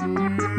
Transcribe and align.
You 0.00 0.49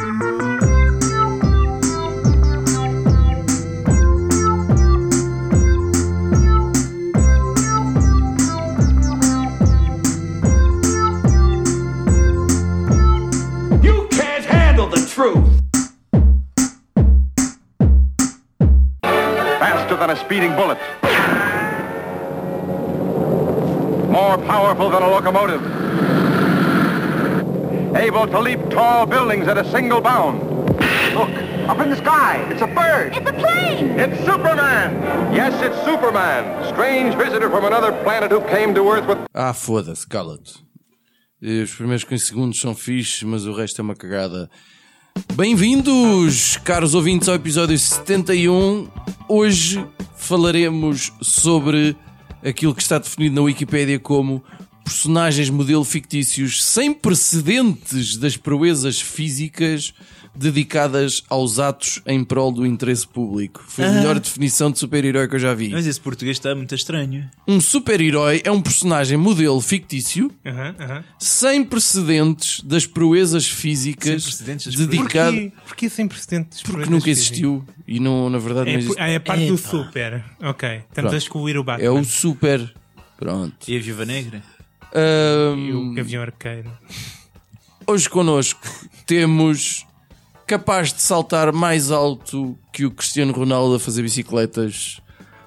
able 28.21 28.31
to 28.31 28.39
leap 28.39 28.69
tall 28.69 29.05
buildings 29.05 29.47
at 29.47 29.57
a 29.57 29.63
single 29.71 29.99
bound. 30.01 30.39
Look, 31.15 31.29
up 31.67 31.79
in 31.79 31.89
the 31.89 31.95
sky, 31.97 32.37
it's 32.51 32.61
a 32.61 32.67
bird. 32.67 33.15
It's 33.15 33.29
a 33.29 33.33
plane! 33.33 33.99
It's 33.99 34.17
Superman! 34.23 35.33
Yes, 35.33 35.53
it's 35.63 35.75
Superman, 35.83 36.63
strange 36.73 37.15
visitor 37.15 37.49
from 37.49 37.65
another 37.65 37.91
planet 38.03 38.31
who 38.31 38.41
came 38.41 38.73
to 38.75 38.81
Earth 38.91 39.07
with 39.07 39.17
Ah, 39.33 39.53
foda-se, 39.53 40.07
cala-te. 40.07 40.63
Eh, 41.41 41.63
Os 41.63 41.73
primeiros 41.73 42.03
15 42.03 42.25
segundos 42.25 42.59
são 42.59 42.75
fixes, 42.75 43.23
mas 43.23 43.45
o 43.47 43.53
resto 43.53 43.81
é 43.81 43.83
uma 43.83 43.95
cagada. 43.95 44.49
Bem-vindos, 45.33 46.57
caros 46.57 46.93
ouvintes, 46.93 47.27
ao 47.27 47.35
episódio 47.35 47.77
71. 47.77 48.87
Hoje 49.27 49.83
falaremos 50.15 51.11
sobre 51.21 51.95
aquilo 52.45 52.75
que 52.75 52.81
está 52.83 52.99
definido 52.99 53.35
na 53.35 53.41
Wikipédia 53.41 53.99
como 53.99 54.43
personagens 54.83 55.49
modelo 55.49 55.83
fictícios 55.83 56.63
sem 56.63 56.93
precedentes 56.93 58.17
das 58.17 58.35
proezas 58.37 58.99
físicas 58.99 59.93
dedicadas 60.33 61.23
aos 61.29 61.59
atos 61.59 62.01
em 62.07 62.23
prol 62.23 62.53
do 62.53 62.65
interesse 62.65 63.05
público. 63.05 63.61
Foi 63.67 63.83
a 63.85 63.91
melhor 63.91 64.17
definição 64.17 64.71
de 64.71 64.79
super-herói 64.79 65.27
que 65.27 65.35
eu 65.35 65.39
já 65.39 65.53
vi. 65.53 65.67
Mas 65.69 65.85
esse 65.85 65.99
português 65.99 66.37
está 66.37 66.55
muito 66.55 66.73
estranho. 66.73 67.29
Um 67.45 67.59
super-herói 67.59 68.41
é 68.45 68.49
um 68.49 68.61
personagem 68.61 69.17
modelo 69.17 69.59
fictício 69.59 70.31
Aham, 70.45 70.75
aham. 70.79 71.03
sem 71.19 71.65
precedentes 71.65 72.61
das 72.61 72.85
proezas 72.85 73.45
físicas 73.45 74.23
precedentes 74.23 74.67
das 74.73 74.87
dedicado 74.87 75.33
Porquê, 75.35 75.51
porquê 75.67 75.89
sem 75.89 76.07
precedentes? 76.07 76.61
porque 76.61 76.89
nunca 76.89 77.09
existiu 77.09 77.65
e 77.85 77.99
não, 77.99 78.29
na 78.29 78.37
verdade 78.39 78.69
É, 78.69 78.73
não 78.73 78.79
existe. 78.79 78.99
ah, 79.01 79.09
é 79.09 79.15
a 79.17 79.19
parte 79.19 79.47
do 79.47 79.55
Epa. 79.55 79.69
super. 79.69 80.23
Ok. 80.43 80.69
Estamos 80.69 80.93
Pronto. 80.93 81.13
a 81.13 81.17
excluir 81.17 81.57
o 81.57 81.63
Batman. 81.63 81.85
É 81.85 81.89
o 81.91 82.03
super. 82.05 82.73
Pronto. 83.17 83.55
E 83.67 83.75
a 83.77 83.79
Viúva 83.81 84.05
Negra? 84.05 84.41
E 84.93 85.73
o 85.73 85.93
Gavião 85.93 86.21
Arqueiro. 86.23 86.71
hoje 87.87 88.09
connosco 88.09 88.67
temos 89.05 89.85
capaz 90.45 90.91
de 90.91 91.01
saltar 91.01 91.53
mais 91.53 91.91
alto 91.91 92.57
que 92.73 92.85
o 92.85 92.91
Cristiano 92.91 93.31
Ronaldo 93.31 93.75
a 93.75 93.79
fazer 93.79 94.01
bicicletas, 94.01 94.99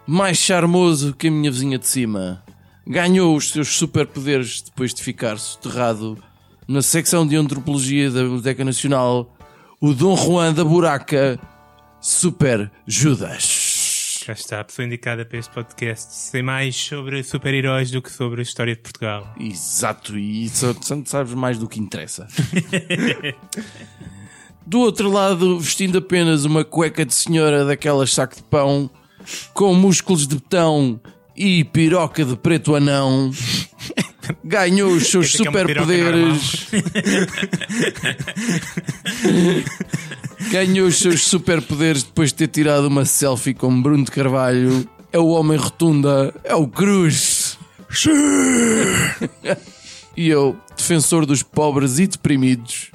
mais 0.06 0.38
charmoso 0.38 1.12
que 1.12 1.28
a 1.28 1.30
minha 1.30 1.50
vizinha 1.50 1.78
de 1.78 1.86
cima. 1.86 2.42
Ganhou 2.86 3.36
os 3.36 3.50
seus 3.50 3.76
superpoderes 3.76 4.62
depois 4.62 4.94
de 4.94 5.02
ficar 5.02 5.38
soterrado 5.38 6.18
na 6.66 6.80
secção 6.80 7.26
de 7.26 7.36
antropologia 7.36 8.10
da 8.10 8.22
Biblioteca 8.22 8.64
Nacional, 8.64 9.34
o 9.80 9.92
Dom 9.92 10.16
Juan 10.16 10.52
da 10.54 10.64
Buraca, 10.64 11.38
Super 12.00 12.70
Judas. 12.86 13.53
Já 14.26 14.32
está, 14.32 14.60
a 14.60 14.64
pessoa 14.64 14.86
indicada 14.86 15.26
para 15.26 15.38
este 15.38 15.52
podcast. 15.52 16.14
Sei 16.14 16.40
mais 16.40 16.74
sobre 16.74 17.22
super-heróis 17.22 17.90
do 17.90 18.00
que 18.00 18.10
sobre 18.10 18.40
a 18.40 18.42
história 18.42 18.74
de 18.74 18.80
Portugal. 18.80 19.34
Exato, 19.38 20.18
e 20.18 20.48
só 20.48 20.74
sabes 21.04 21.34
mais 21.34 21.58
do 21.58 21.68
que 21.68 21.78
interessa. 21.78 22.26
Do 24.66 24.80
outro 24.80 25.10
lado, 25.10 25.60
vestindo 25.60 25.98
apenas 25.98 26.46
uma 26.46 26.64
cueca 26.64 27.04
de 27.04 27.14
senhora 27.14 27.66
daquelas 27.66 28.14
saco 28.14 28.36
de 28.36 28.42
pão, 28.44 28.88
com 29.52 29.74
músculos 29.74 30.26
de 30.26 30.36
betão 30.36 30.98
e 31.36 31.64
piroca 31.64 32.24
de 32.24 32.34
preto 32.34 32.74
anão, 32.74 33.30
ganhou 34.42 34.90
os 34.90 35.06
seus 35.06 35.34
é 35.34 35.36
piroca 35.36 35.58
superpoderes. 35.58 36.66
ganhou 40.54 40.86
os 40.86 41.00
seus 41.00 41.26
superpoderes 41.26 42.04
depois 42.04 42.30
de 42.30 42.36
ter 42.36 42.46
tirado 42.46 42.86
uma 42.86 43.04
selfie 43.04 43.52
com 43.52 43.82
Bruno 43.82 44.04
de 44.04 44.10
Carvalho. 44.12 44.88
É 45.12 45.18
o 45.18 45.26
homem 45.26 45.58
rotunda, 45.58 46.32
é 46.44 46.54
o 46.54 46.68
Cruz. 46.68 47.58
E 50.16 50.28
eu, 50.28 50.56
defensor 50.76 51.26
dos 51.26 51.42
pobres 51.42 51.98
e 51.98 52.06
deprimidos, 52.06 52.92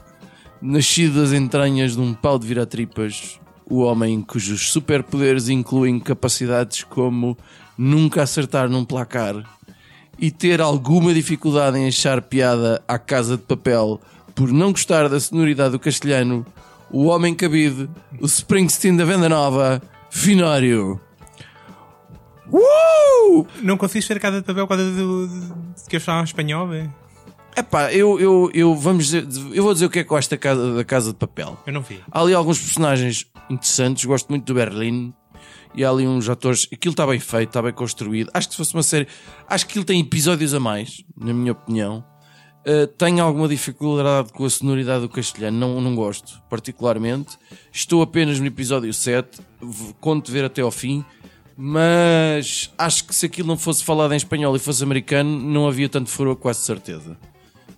nascido 0.62 1.20
das 1.20 1.34
entranhas 1.34 1.98
de 1.98 2.00
um 2.00 2.14
pau 2.14 2.40
de 2.40 2.48
vira-tripas, 2.48 3.38
o 3.66 3.80
homem 3.80 4.22
cujos 4.22 4.72
superpoderes 4.72 5.50
incluem 5.50 6.00
capacidades 6.00 6.86
como 6.86 7.38
nunca 7.78 8.24
acertar 8.24 8.70
num 8.70 8.86
placar 8.86 9.36
e 10.18 10.32
ter 10.32 10.62
alguma 10.62 11.14
dificuldade 11.14 11.78
em 11.78 11.90
achar 11.90 12.22
piada 12.22 12.82
à 12.88 12.98
casa 12.98 13.36
de 13.36 13.44
papel 13.44 14.00
por 14.34 14.54
não 14.54 14.72
gostar 14.72 15.10
da 15.10 15.20
sonoridade 15.20 15.72
do 15.72 15.80
castelhano, 15.80 16.46
o 16.92 17.06
homem 17.06 17.34
cabido, 17.34 17.90
o 18.20 18.26
Springsteen 18.26 18.96
da 18.98 19.06
Venda 19.06 19.30
Nova, 19.30 19.82
Finório. 20.10 21.00
Uh! 22.52 23.46
Não 23.62 23.78
consegues 23.78 24.08
ver 24.08 24.20
cada 24.20 24.42
papel 24.42 24.68
causa 24.68 24.92
do, 24.92 25.28
de 25.28 25.90
que 25.90 25.98
eu 25.98 26.02
falava 26.02 26.26
espanhol, 26.26 26.68
velho? 26.68 26.94
Epá, 27.56 27.92
eu, 27.92 28.20
eu, 28.20 28.50
eu, 28.54 28.76
vamos 28.76 29.06
dizer, 29.06 29.28
eu 29.54 29.64
vou 29.64 29.74
dizer 29.74 29.86
o 29.86 29.90
que 29.90 30.00
é 30.00 30.04
que 30.04 30.14
acho 30.14 30.30
da 30.30 30.38
casa, 30.38 30.74
da 30.76 30.84
casa 30.84 31.12
de 31.12 31.18
papel. 31.18 31.58
Eu 31.66 31.74
não 31.74 31.82
vi. 31.82 32.00
Há 32.12 32.22
ali 32.22 32.34
alguns 32.34 32.60
personagens 32.60 33.26
interessantes, 33.50 34.06
gosto 34.06 34.30
muito 34.30 34.46
do 34.46 34.54
Berlim. 34.54 35.14
E 35.76 35.84
há 35.84 35.90
ali 35.90 36.08
uns 36.08 36.28
atores. 36.28 36.68
Aquilo 36.74 36.94
está 36.94 37.06
bem 37.06 37.20
feito, 37.20 37.50
está 37.50 37.62
bem 37.62 37.72
construído. 37.72 38.32
Acho 38.34 38.48
que 38.48 38.54
se 38.54 38.58
fosse 38.58 38.74
uma 38.74 38.82
série. 38.82 39.08
Acho 39.48 39.66
que 39.66 39.72
aquilo 39.74 39.86
tem 39.86 40.00
episódios 40.00 40.54
a 40.54 40.60
mais, 40.60 41.04
na 41.16 41.34
minha 41.34 41.52
opinião. 41.52 42.04
Uh, 42.68 42.86
tenho 42.98 43.24
alguma 43.24 43.48
dificuldade 43.48 44.32
com 44.34 44.46
a 44.46 44.50
sonoridade 44.50 45.02
do 45.02 45.10
castelhano, 45.10 45.58
não, 45.58 45.82
não 45.82 45.96
gosto 45.96 46.42
particularmente. 46.50 47.38
Estou 47.72 48.02
apenas 48.02 48.40
no 48.40 48.46
episódio 48.46 48.94
7, 48.94 49.40
v- 49.62 49.94
conto 50.00 50.32
ver 50.32 50.44
até 50.46 50.62
ao 50.62 50.70
fim. 50.72 51.04
Mas 51.62 52.72
acho 52.78 53.04
que 53.06 53.14
se 53.14 53.26
aquilo 53.26 53.48
não 53.48 53.58
fosse 53.58 53.84
falado 53.84 54.14
em 54.14 54.18
espanhol 54.18 54.56
e 54.56 54.60
fosse 54.60 54.82
americano, 54.84 55.30
não 55.40 55.68
havia 55.68 55.90
tanto 55.90 56.10
furo, 56.10 56.36
quase 56.36 56.60
certeza. 56.62 57.18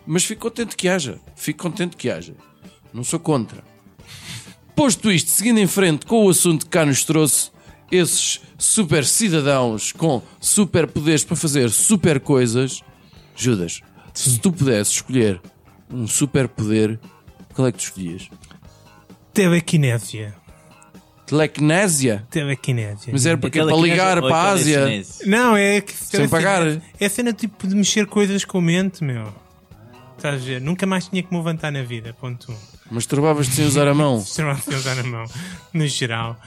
Mas 0.05 0.23
fico 0.23 0.41
contente 0.41 0.75
que 0.75 0.87
haja. 0.87 1.19
Fico 1.35 1.63
contente 1.63 1.95
que 1.97 2.09
haja. 2.09 2.35
Não 2.93 3.03
sou 3.03 3.19
contra. 3.19 3.63
Posto 4.75 5.11
isto, 5.11 5.29
seguindo 5.31 5.59
em 5.59 5.67
frente 5.67 6.05
com 6.05 6.25
o 6.25 6.29
assunto 6.29 6.65
que 6.65 6.71
cá 6.71 6.85
nos 6.85 7.03
trouxe, 7.03 7.51
esses 7.91 8.39
super 8.57 9.05
cidadãos 9.05 9.91
com 9.91 10.21
super 10.39 10.87
poderes 10.87 11.23
para 11.23 11.35
fazer 11.35 11.69
super 11.69 12.19
coisas, 12.19 12.81
Judas, 13.35 13.81
se 14.13 14.39
tu 14.39 14.51
pudesses 14.51 14.93
escolher 14.93 15.41
um 15.89 16.07
super 16.07 16.47
poder, 16.47 16.99
qual 17.53 17.67
é 17.67 17.71
que 17.71 17.77
tu 17.77 17.83
escolhias? 17.85 18.29
Telequinésia. 19.33 20.35
Telequinésia? 21.25 22.27
Telequinésia. 22.29 23.13
Mas 23.13 23.25
era 23.25 23.37
porque 23.37 23.57
Aquela 23.57 23.71
para 23.71 23.81
que 23.81 23.89
ligar 23.89 24.21
para 24.21 24.35
a 24.35 24.39
aquela 24.39 24.51
Ásia. 24.51 25.03
Não, 25.25 25.55
é 25.55 25.79
que. 25.79 25.93
Sem 25.93 26.27
pagar. 26.27 26.61
É 26.99 27.07
cena 27.07 27.31
tipo 27.31 27.65
de 27.67 27.73
mexer 27.73 28.05
coisas 28.05 28.43
com 28.43 28.57
a 28.57 28.61
mente, 28.61 29.01
meu. 29.01 29.33
Estás 30.17 30.35
a 30.35 30.45
ver? 30.45 30.61
Nunca 30.61 30.85
mais 30.85 31.07
tinha 31.07 31.23
que 31.23 31.31
me 31.31 31.37
levantar 31.37 31.71
na 31.71 31.83
vida. 31.83 32.13
Ponto 32.19 32.51
1. 32.51 32.53
Um. 32.53 32.57
Mas 32.91 33.05
turbavas-te 33.05 33.55
sem 33.55 33.65
usar 33.65 33.87
a 33.87 33.93
mão. 33.93 34.19
Extremamente 34.27 34.65
sem 34.65 34.75
usar 34.75 34.95
na 34.95 35.03
mão. 35.03 35.25
No 35.73 35.87
geral. 35.87 36.37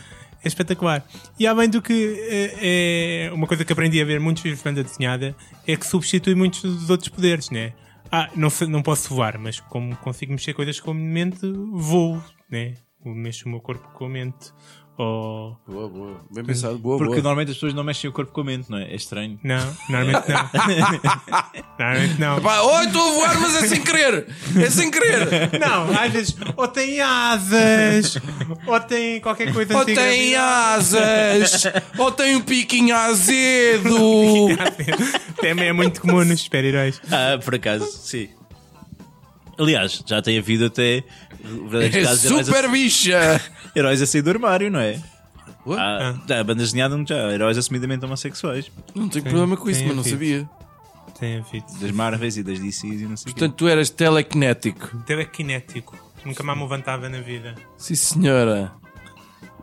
É 0.45 0.49
espetacular. 0.49 1.03
E 1.39 1.47
além 1.47 1.71
do 1.71 1.81
que 1.81 2.21
é, 2.29 2.55
é 2.61 3.04
uma 3.35 3.47
coisa 3.47 3.65
que 3.65 3.73
aprendi 3.73 4.01
a 4.01 4.05
ver 4.05 4.21
muitos 4.21 4.43
filmes 4.43 4.61
de 4.61 4.65
banda 4.65 4.83
desenhada 4.83 5.37
é 5.67 5.77
que 5.77 5.87
substitui 5.87 6.35
muitos 6.35 6.63
dos 6.63 6.91
outros 6.91 7.09
poderes, 7.09 7.51
né? 7.51 7.73
Ah, 8.11 8.31
não, 8.35 8.49
não 8.69 8.83
posso 8.83 9.13
voar, 9.13 9.39
mas 9.39 9.61
como 9.61 9.97
consigo 9.97 10.33
mexer 10.33 10.55
coisas 10.55 10.79
com 10.79 10.93
a 10.93 10.95
mente, 10.95 11.41
voo, 11.73 12.23
né? 12.51 12.75
Mexo 13.05 13.47
o 13.47 13.51
meu 13.51 13.61
corpo 13.61 13.87
com 13.93 14.07
a 14.07 14.09
mente. 14.09 14.53
Ou. 14.97 15.57
Boa, 15.67 15.89
boa. 15.89 16.21
Bem 16.31 16.45
pensado, 16.45 16.79
boa, 16.79 16.97
Porque 16.99 17.15
boa. 17.15 17.23
normalmente 17.23 17.51
as 17.51 17.57
pessoas 17.57 17.75
não 17.75 17.83
mexem 17.83 18.09
o 18.09 18.13
corpo 18.13 18.31
com 18.31 18.43
a 18.43 18.45
mente, 18.45 18.71
não 18.71 18.79
é? 18.79 18.93
É 18.93 18.95
estranho. 18.95 19.39
Não, 19.43 19.77
normalmente 19.89 20.29
não. 20.29 20.51
normalmente 21.79 22.21
não. 22.21 22.41
Pá, 22.41 22.61
oi, 22.61 22.85
estou 22.87 23.03
a 23.03 23.13
voar, 23.13 23.41
mas 23.41 23.65
é 23.65 23.67
sem 23.67 23.83
querer! 23.83 24.27
É 24.57 24.71
sem 24.71 24.91
querer! 24.93 25.59
Não, 25.59 25.91
às 25.91 26.13
vezes, 26.13 26.37
ou 26.57 26.69
tem 26.69 27.01
asas, 27.01 28.19
ou 28.67 28.81
tem 28.81 29.21
qualquer 29.21 29.53
coisa 29.53 29.77
Ou 29.77 29.85
tem 29.85 30.37
asas! 30.37 31.65
Ou 31.99 32.13
tem 32.13 32.37
um 32.37 32.41
piquinho 32.41 32.95
azedo! 32.95 34.49
Também 35.41 35.69
é 35.69 35.73
muito 35.73 36.01
comum 36.01 36.25
nos 36.25 36.41
super-heróis. 36.41 37.01
Ah, 37.11 37.39
por 37.43 37.57
acaso, 37.57 37.87
sim. 37.87 38.29
Aliás, 39.59 40.03
já 40.07 40.21
tem 40.23 40.39
havido 40.39 40.67
até 40.67 41.05
verdadeiros 41.43 41.97
É 41.97 42.03
casos 42.03 42.21
de 42.23 42.27
heróis, 42.29 42.47
super 42.47 42.71
bicha! 42.71 43.19
a, 43.37 43.41
heróis 43.79 44.03
a 44.03 44.07
sair 44.07 44.23
do 44.23 44.31
armário, 44.31 44.71
não 44.71 44.81
é? 44.81 45.01
Ué? 45.67 45.79
Ah, 45.79 46.15
já, 46.29 46.41
a 46.41 46.45
banda 46.45 46.63
desenhada 46.63 47.03
já, 47.07 47.33
heróis 47.33 47.57
assumidamente 47.57 48.05
homossexuais. 48.05 48.71
Não 48.95 49.09
tenho 49.09 49.25
problema 49.25 49.57
com 49.57 49.71
isso, 49.71 49.85
mas 49.87 49.97
não 49.97 50.05
sabia. 50.05 50.49
Tem 51.19 51.39
havido. 51.39 51.67
Das 51.81 51.91
Marvels 51.93 52.37
e 52.37 52.43
das 52.43 52.59
DCs 52.59 53.01
e 53.01 53.05
não 53.07 53.17
sei 53.17 53.31
o 53.31 53.35
quê. 53.35 53.41
Portanto, 53.41 53.55
tu 53.57 53.69
eras 53.69 53.89
telekinético. 53.91 54.97
Telekinético. 55.07 55.97
Nunca 56.25 56.43
mais 56.43 56.59
me 56.59 56.65
levantava 56.65 57.09
na 57.09 57.21
vida. 57.21 57.55
Sim, 57.79 57.95
senhora. 57.95 58.73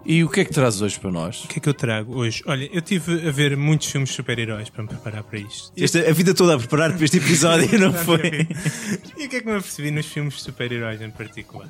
E 0.03 0.23
o 0.23 0.29
que 0.29 0.39
é 0.41 0.45
que 0.45 0.51
traz 0.51 0.81
hoje 0.81 0.99
para 0.99 1.11
nós? 1.11 1.43
O 1.43 1.47
que 1.47 1.59
é 1.59 1.61
que 1.61 1.69
eu 1.69 1.73
trago 1.73 2.15
hoje? 2.17 2.43
Olha, 2.47 2.67
eu 2.73 2.81
tive 2.81 3.27
a 3.27 3.31
ver 3.31 3.55
muitos 3.55 3.87
filmes 3.87 4.09
de 4.09 4.15
super-heróis 4.15 4.69
para 4.69 4.81
me 4.83 4.89
preparar 4.89 5.23
para 5.23 5.37
isto. 5.39 5.71
Esta- 5.77 6.09
a 6.09 6.11
vida 6.11 6.33
toda 6.33 6.55
a 6.55 6.57
preparar 6.57 6.93
para 6.95 7.05
este 7.05 7.17
episódio, 7.17 7.67
não 7.79 7.93
foi? 7.93 8.47
e 9.17 9.25
o 9.25 9.29
que 9.29 9.35
é 9.35 9.39
que 9.41 9.45
me 9.45 9.51
apercebi 9.57 9.91
nos 9.91 10.07
filmes 10.07 10.35
de 10.35 10.41
super-heróis 10.41 11.01
em 11.01 11.11
particular? 11.11 11.69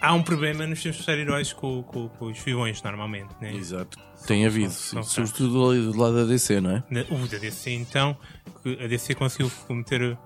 Há 0.00 0.12
um 0.14 0.22
problema 0.22 0.66
nos 0.66 0.80
filmes 0.80 0.96
de 0.96 1.02
super-heróis 1.04 1.52
com, 1.52 1.82
com- 1.84 2.08
com 2.08 2.24
os 2.26 2.38
vilões, 2.40 2.82
normalmente, 2.82 3.28
né? 3.40 3.54
Exato. 3.54 3.96
Tem 4.26 4.44
havido, 4.44 4.72
São- 4.72 5.02
sim. 5.02 5.10
são 5.10 5.26
sobretudo 5.26 5.70
ali 5.70 5.82
do 5.82 5.96
lado 5.96 6.16
da 6.16 6.24
DC, 6.24 6.60
não 6.60 6.70
é? 6.76 6.82
Na- 6.90 7.04
O 7.10 7.28
da 7.28 7.38
DC, 7.38 7.70
então, 7.70 8.16
que 8.62 8.76
a 8.82 8.88
DC 8.88 9.14
conseguiu 9.14 9.50
cometer. 9.68 10.18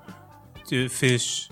te- 0.67 0.89
fez 0.89 1.49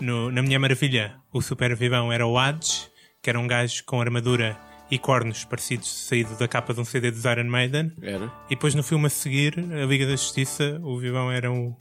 no- 0.00 0.32
na 0.32 0.42
Minha 0.42 0.58
Maravilha 0.58 1.14
o 1.32 1.40
super 1.40 1.76
vilão 1.76 2.12
era 2.12 2.26
o 2.26 2.36
Hades, 2.36 2.90
que 3.22 3.30
era 3.30 3.38
um 3.38 3.46
gajo 3.46 3.84
com 3.86 4.00
armadura 4.00 4.56
e 4.90 4.98
cornos 4.98 5.44
parecidos 5.44 6.06
saído 6.06 6.34
da 6.36 6.46
capa 6.46 6.72
de 6.72 6.80
um 6.80 6.84
CD 6.84 7.10
dos 7.10 7.24
Iron 7.24 7.44
Maiden. 7.44 7.92
Era. 8.00 8.32
E 8.46 8.50
depois 8.50 8.74
no 8.74 8.82
filme 8.82 9.06
a 9.06 9.10
seguir, 9.10 9.58
a 9.58 9.86
Liga 9.86 10.06
da 10.06 10.12
Justiça, 10.12 10.80
o 10.82 10.98
vilão 10.98 11.30
era 11.30 11.50
o 11.50 11.76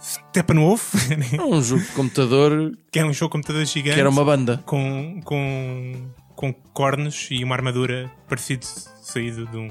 Steppenwolf, 0.00 0.94
É 1.36 1.42
um 1.42 1.62
jogo 1.62 1.82
de 1.82 1.88
computador 1.92 2.72
que 2.92 2.98
era 2.98 3.08
um 3.08 3.12
jogo 3.12 3.30
de 3.30 3.32
computador 3.32 3.64
gigante 3.64 3.94
que 3.94 4.00
era 4.00 4.10
uma 4.10 4.24
banda. 4.24 4.62
com, 4.64 5.20
com, 5.24 6.10
com 6.36 6.52
cornos 6.72 7.28
e 7.30 7.42
uma 7.42 7.56
armadura 7.56 8.10
parecido 8.28 8.64
saído 8.64 9.46
de 9.46 9.56
um. 9.56 9.68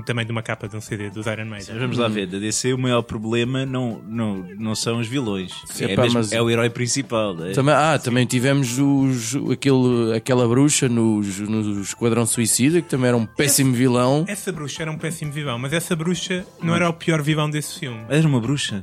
Também 0.00 0.24
de 0.24 0.32
uma 0.32 0.42
capa 0.42 0.66
de 0.66 0.74
um 0.76 0.80
CD 0.80 1.10
dos 1.10 1.26
Iron 1.26 1.44
Maiden. 1.44 1.78
Vamos 1.78 1.98
lá 1.98 2.08
ver, 2.08 2.26
da 2.26 2.38
DC 2.38 2.72
o 2.72 2.78
maior 2.78 3.02
problema 3.02 3.66
não, 3.66 4.00
não, 4.06 4.36
não 4.58 4.74
são 4.74 4.98
os 4.98 5.06
vilões. 5.06 5.52
Sim, 5.66 5.84
é, 5.84 5.94
pá, 5.96 6.02
mesmo- 6.04 6.18
mas- 6.20 6.32
é 6.32 6.40
o 6.40 6.48
herói 6.48 6.70
principal. 6.70 7.36
é- 7.44 7.52
Também, 7.52 7.74
ah, 7.74 7.98
também 7.98 8.24
tivemos 8.24 8.78
os, 8.78 9.34
aquele, 9.52 10.14
aquela 10.16 10.48
bruxa 10.48 10.88
no, 10.88 11.20
no 11.20 11.82
Esquadrão 11.82 12.24
Suicida, 12.24 12.80
que 12.80 12.88
também 12.88 13.08
era 13.08 13.16
um 13.16 13.26
péssimo 13.26 13.74
vilão. 13.74 14.24
Essa 14.28 14.50
bruxa 14.50 14.82
era 14.82 14.90
um 14.90 14.96
péssimo 14.96 15.30
vilão, 15.32 15.58
mas 15.58 15.72
essa 15.72 15.94
bruxa 15.94 16.46
não 16.62 16.74
era 16.74 16.88
o 16.88 16.92
pior 16.94 17.20
vilão 17.20 17.50
desse 17.50 17.78
filme. 17.80 18.00
Era 18.08 18.26
uma 18.26 18.40
bruxa. 18.40 18.82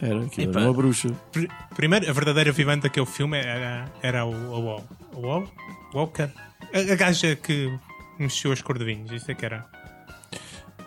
Era, 0.00 0.24
aquilo 0.24 0.50
Epá. 0.50 0.60
era 0.60 0.68
uma 0.70 0.76
bruxa. 0.76 1.08
Pr- 1.32 1.46
Primeiro, 1.74 2.08
a 2.08 2.12
verdadeira 2.12 2.52
vilã 2.52 2.78
daquele 2.78 3.06
filme 3.06 3.38
era, 3.38 3.86
era 4.02 4.24
o, 4.24 4.30
o 4.32 4.60
Wall. 4.60 4.84
O 5.14 5.20
Wall? 5.20 5.48
Walker? 5.94 6.28
A, 6.72 6.92
a 6.92 6.96
gaja 6.96 7.34
que 7.36 7.72
mexeu 8.18 8.50
os 8.52 8.60
cordovinhos, 8.60 9.10
isso 9.12 9.30
é 9.30 9.34
que 9.34 9.44
era. 9.44 9.64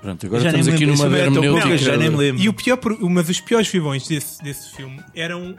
Pronto, 0.01 0.25
agora 0.25 0.41
Já 0.43 0.51
nem 0.51 0.61
estamos 0.61 0.67
me 0.67 0.73
aqui 0.75 0.85
lembro, 0.85 1.41
numa 1.41 1.59
pouco, 1.61 1.77
já 1.77 1.97
nem 1.97 2.09
me 2.09 2.15
lembro. 2.17 2.41
E 2.41 2.49
o 2.49 2.53
pior, 2.53 2.77
pro- 2.77 3.09
mas 3.09 3.29
os 3.29 3.41
piores 3.41 3.67
vilões 3.67 4.07
desse, 4.07 4.41
desse 4.43 4.75
filme 4.75 4.99
eram 5.15 5.55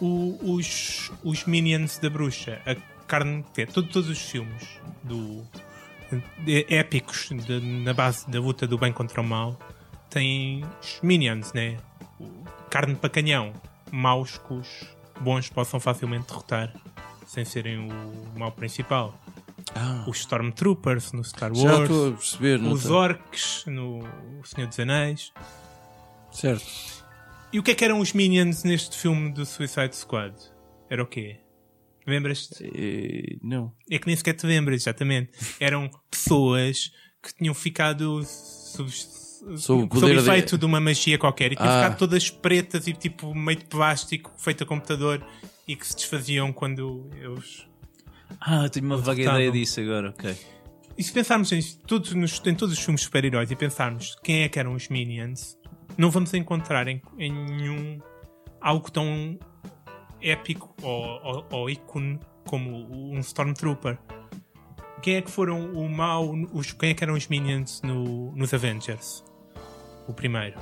o- 0.00 0.54
os, 0.54 1.10
os 1.24 1.44
Minions 1.44 1.98
da 1.98 2.10
Bruxa. 2.10 2.60
A 2.66 2.74
carne, 3.06 3.44
que 3.54 3.62
é, 3.62 3.66
todo- 3.66 3.88
todos 3.88 4.08
os 4.08 4.18
filmes 4.18 4.62
do, 5.04 5.42
de- 6.44 6.66
épicos 6.68 7.28
de- 7.30 7.60
na 7.60 7.94
base 7.94 8.28
da 8.30 8.40
luta 8.40 8.66
do 8.66 8.76
bem 8.76 8.92
contra 8.92 9.20
o 9.20 9.24
mal 9.24 9.58
têm 10.10 10.64
os 10.82 10.98
Minions, 11.02 11.52
né? 11.52 11.76
Carne 12.70 12.94
para 12.96 13.08
canhão. 13.10 13.52
Maus 13.92 14.36
que 14.36 14.52
os 14.52 14.68
bons 15.20 15.48
possam 15.48 15.78
facilmente 15.78 16.26
derrotar 16.26 16.72
sem 17.26 17.44
serem 17.44 17.78
o 17.78 18.38
mal 18.38 18.50
principal. 18.52 19.18
Os 20.06 20.18
Stormtroopers 20.18 21.12
no 21.12 21.22
Star 21.24 21.50
Ah. 21.52 21.54
Já 21.54 21.72
Wars. 21.72 21.82
estou 21.90 22.08
a 22.08 22.12
perceber, 22.12 22.58
não 22.58 22.72
Os 22.72 22.82
tá? 22.84 22.92
orcs 22.94 23.64
no 23.66 24.00
Senhor 24.44 24.66
dos 24.68 24.78
Anéis. 24.78 25.32
Certo. 26.32 26.66
E 27.52 27.58
o 27.58 27.62
que 27.62 27.70
é 27.70 27.74
que 27.74 27.84
eram 27.84 28.00
os 28.00 28.12
Minions 28.12 28.64
neste 28.64 28.96
filme 28.96 29.32
do 29.32 29.46
Suicide 29.46 29.94
Squad? 29.96 30.34
Era 30.90 31.02
o 31.02 31.06
quê? 31.06 31.40
Lembras-te? 32.06 32.64
Eh, 32.74 33.38
não. 33.42 33.72
É 33.90 33.98
que 33.98 34.06
nem 34.06 34.14
sequer 34.16 34.34
te 34.34 34.46
lembras, 34.46 34.82
exatamente. 34.82 35.30
Eram 35.58 35.90
pessoas 36.10 36.92
que 37.22 37.34
tinham 37.34 37.54
ficado 37.54 38.22
sob, 38.24 38.90
Sob 39.58 39.88
poder 39.88 40.14
de- 40.14 40.20
efeito 40.28 40.56
de... 40.58 40.64
uma 40.64 40.80
magia 40.80 41.18
qualquer 41.18 41.52
e 41.52 41.56
tinham 41.56 41.68
Ah. 41.68 41.82
ficado 41.82 41.98
todas 41.98 42.30
pretas 42.30 42.86
e 42.86 42.92
tipo 42.92 43.34
meio 43.34 43.58
de 43.58 43.64
plástico, 43.64 44.32
feito 44.36 44.62
a 44.62 44.66
computador 44.66 45.24
e 45.66 45.74
que 45.74 45.86
se 45.86 45.96
desfaziam 45.96 46.52
quando 46.52 47.08
eles. 47.16 47.66
Ah, 48.40 48.68
tenho 48.68 48.86
uma 48.86 48.96
vaga 48.96 49.22
ideia 49.22 49.50
disso 49.50 49.80
agora, 49.80 50.10
ok. 50.10 50.36
E 50.98 51.02
se 51.02 51.12
pensarmos 51.12 51.52
em, 51.52 51.60
todos 51.86 52.14
nos, 52.14 52.40
em 52.46 52.54
todos 52.54 52.76
os 52.76 52.82
filmes 52.82 53.02
de 53.02 53.06
super-heróis 53.06 53.50
e 53.50 53.56
pensarmos 53.56 54.16
quem 54.22 54.42
é 54.42 54.48
que 54.48 54.58
eram 54.58 54.74
os 54.74 54.88
Minions, 54.88 55.58
não 55.98 56.10
vamos 56.10 56.32
encontrar 56.32 56.88
em, 56.88 57.02
em 57.18 57.32
nenhum 57.32 57.98
algo 58.60 58.90
tão 58.90 59.38
épico 60.22 60.74
ou, 60.82 61.20
ou, 61.22 61.46
ou 61.50 61.70
ícone 61.70 62.18
como 62.46 62.70
um 63.12 63.18
Stormtrooper. 63.20 63.98
Quem 65.02 65.16
é 65.16 65.22
que 65.22 65.30
foram 65.30 65.72
o 65.72 65.88
mau, 65.88 66.34
os, 66.52 66.72
quem 66.72 66.90
é 66.90 66.94
que 66.94 67.04
eram 67.04 67.14
os 67.14 67.28
Minions 67.28 67.82
no, 67.82 68.32
nos 68.32 68.54
Avengers? 68.54 69.22
O 70.08 70.14
primeiro. 70.14 70.58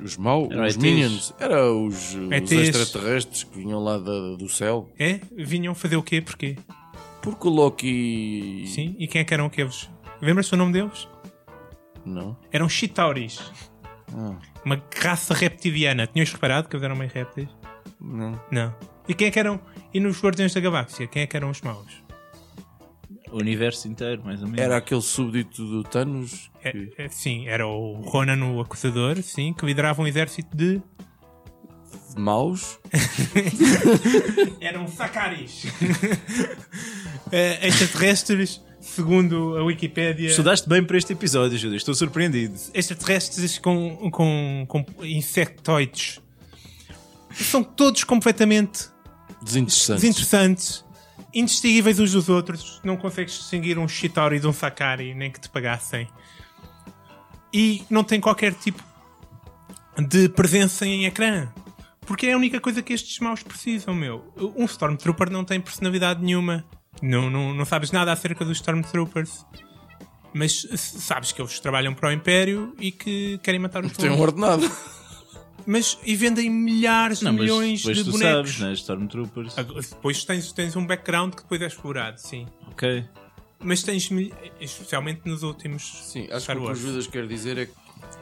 Os 0.00 0.16
mau, 0.16 0.48
Era 0.50 0.62
os 0.66 0.74
ETs. 0.74 0.76
Minions, 0.82 1.34
era 1.38 1.72
os, 1.72 2.14
os 2.14 2.30
ETs. 2.32 2.52
extraterrestres 2.52 3.44
que 3.44 3.58
vinham 3.58 3.82
lá 3.82 3.98
da- 3.98 4.36
do 4.36 4.48
céu. 4.48 4.88
É? 4.98 5.20
Vinham 5.36 5.74
fazer 5.74 5.96
o 5.96 6.02
quê? 6.02 6.20
Porquê? 6.20 6.56
Porque 7.20 7.46
o 7.46 7.50
Loki. 7.50 8.64
Sim? 8.66 8.96
E 8.98 9.06
quem 9.06 9.20
é 9.20 9.24
que 9.24 9.32
eram 9.34 9.46
aqueles? 9.46 9.88
Lembras-te 10.20 10.54
o 10.54 10.56
nome 10.56 10.72
deles? 10.72 11.06
Não. 12.04 12.36
Eram 12.50 12.68
Chitauris. 12.68 13.40
Ah, 14.12 14.36
Uma 14.64 14.82
raça 15.00 15.34
reptiliana. 15.34 16.06
Tinhas 16.06 16.32
reparado 16.32 16.68
que 16.68 16.74
eles 16.74 16.84
eram 16.84 16.96
meio 16.96 17.10
répteis? 17.12 17.48
não. 18.00 18.40
Não. 18.50 18.74
E 19.08 19.14
quem 19.14 19.26
é 19.28 19.30
que 19.30 19.38
eram? 19.38 19.60
E 19.92 19.98
nos 20.00 20.20
Guardiões 20.22 20.54
da 20.54 20.60
Galáxia, 20.60 21.06
quem 21.08 21.22
é 21.22 21.26
que 21.26 21.36
eram 21.36 21.50
os 21.50 21.60
maus? 21.60 22.01
O 23.32 23.38
universo 23.38 23.88
inteiro, 23.88 24.22
mais 24.24 24.40
ou 24.42 24.46
menos. 24.46 24.60
Era 24.62 24.76
aquele 24.76 25.00
súbdito 25.02 25.64
do 25.66 25.82
Thanos. 25.82 26.50
É, 26.62 26.70
que- 26.72 26.92
é, 26.98 27.08
sim, 27.08 27.48
era 27.48 27.66
o 27.66 27.94
Ronan, 28.02 28.44
o 28.52 28.60
acusador, 28.60 29.20
sim, 29.22 29.52
que 29.54 29.64
liderava 29.64 30.02
um 30.02 30.06
exército 30.06 30.54
de. 30.56 30.76
de 32.14 32.20
maus. 32.20 32.78
Eram 34.60 34.86
Sakaris. 34.88 35.64
Eh, 37.30 37.58
extraterrestres, 37.68 38.60
segundo 38.80 39.56
a 39.56 39.64
Wikipédia. 39.64 40.28
Estudaste 40.28 40.68
bem 40.68 40.84
para 40.84 40.96
este 40.98 41.12
episódio, 41.12 41.56
Júlio. 41.58 41.76
Estou 41.76 41.94
surpreendido. 41.94 42.54
Extraterrestres 42.74 43.58
com, 43.58 44.10
com, 44.10 44.64
com 44.68 44.84
insectoides. 45.04 46.20
São 47.32 47.64
todos 47.64 48.04
completamente 48.04 48.88
Desinteressantes. 49.42 50.02
desinteressantes, 50.02 50.84
indistinguíveis 51.34 51.98
uns 51.98 52.12
dos 52.12 52.28
outros. 52.28 52.80
Não 52.84 52.96
consegues 52.96 53.34
distinguir 53.34 53.78
um 53.78 53.88
Shitori 53.88 54.38
de 54.38 54.46
um 54.46 54.52
Sakari, 54.52 55.14
nem 55.14 55.30
que 55.30 55.40
te 55.40 55.48
pagassem. 55.48 56.08
E 57.52 57.84
não 57.90 58.02
tem 58.02 58.20
qualquer 58.20 58.54
tipo 58.54 58.82
de 59.98 60.28
presença 60.28 60.86
em 60.86 61.04
ecrã. 61.04 61.48
Porque 62.06 62.26
é 62.26 62.32
a 62.32 62.36
única 62.36 62.60
coisa 62.60 62.82
que 62.82 62.92
estes 62.92 63.18
maus 63.20 63.42
precisam, 63.42 63.94
meu. 63.94 64.32
Um 64.56 64.64
Stormtrooper 64.64 65.30
não 65.30 65.44
tem 65.44 65.60
personalidade 65.60 66.22
nenhuma. 66.22 66.64
Não, 67.00 67.30
não, 67.30 67.54
não 67.54 67.64
sabes 67.64 67.90
nada 67.92 68.12
acerca 68.12 68.44
dos 68.44 68.58
Stormtroopers. 68.58 69.46
Mas 70.34 70.66
sabes 70.76 71.30
que 71.30 71.40
eles 71.42 71.60
trabalham 71.60 71.92
para 71.94 72.08
o 72.08 72.12
Império 72.12 72.74
e 72.78 72.90
que 72.90 73.38
querem 73.42 73.60
matar 73.60 73.84
os 73.84 73.92
Tem 73.92 74.10
um 74.10 74.20
ordenado. 74.20 74.70
Mas 75.66 75.98
e 76.04 76.14
vendem 76.16 76.50
milhares 76.50 77.18
de 77.18 77.24
Não, 77.24 77.32
mas 77.32 77.42
milhões 77.42 77.80
depois 77.80 77.96
de 77.98 78.04
tu 78.04 78.10
bonecos. 78.12 78.50
sabes, 78.50 78.58
né? 78.60 78.72
Stormtroopers. 78.72 79.58
Agora, 79.58 79.80
Depois 79.80 80.24
tens, 80.24 80.52
tens 80.52 80.76
um 80.76 80.86
background 80.86 81.34
que 81.34 81.42
depois 81.42 81.60
é 81.62 81.66
explorado, 81.66 82.20
sim. 82.20 82.46
Ok. 82.70 83.04
Mas 83.64 83.82
tens, 83.82 84.10
mil- 84.10 84.32
especialmente 84.60 85.20
nos 85.24 85.42
últimos 85.44 85.82
Sim, 86.04 86.26
acho 86.32 86.40
Star 86.42 86.56
que 86.56 86.62
o 86.62 86.64
que 86.64 86.66
o 86.66 86.68
Wars. 86.68 86.78
Judas 86.80 87.06
quer 87.06 87.26
dizer 87.28 87.58
é 87.58 87.66
que 87.66 87.72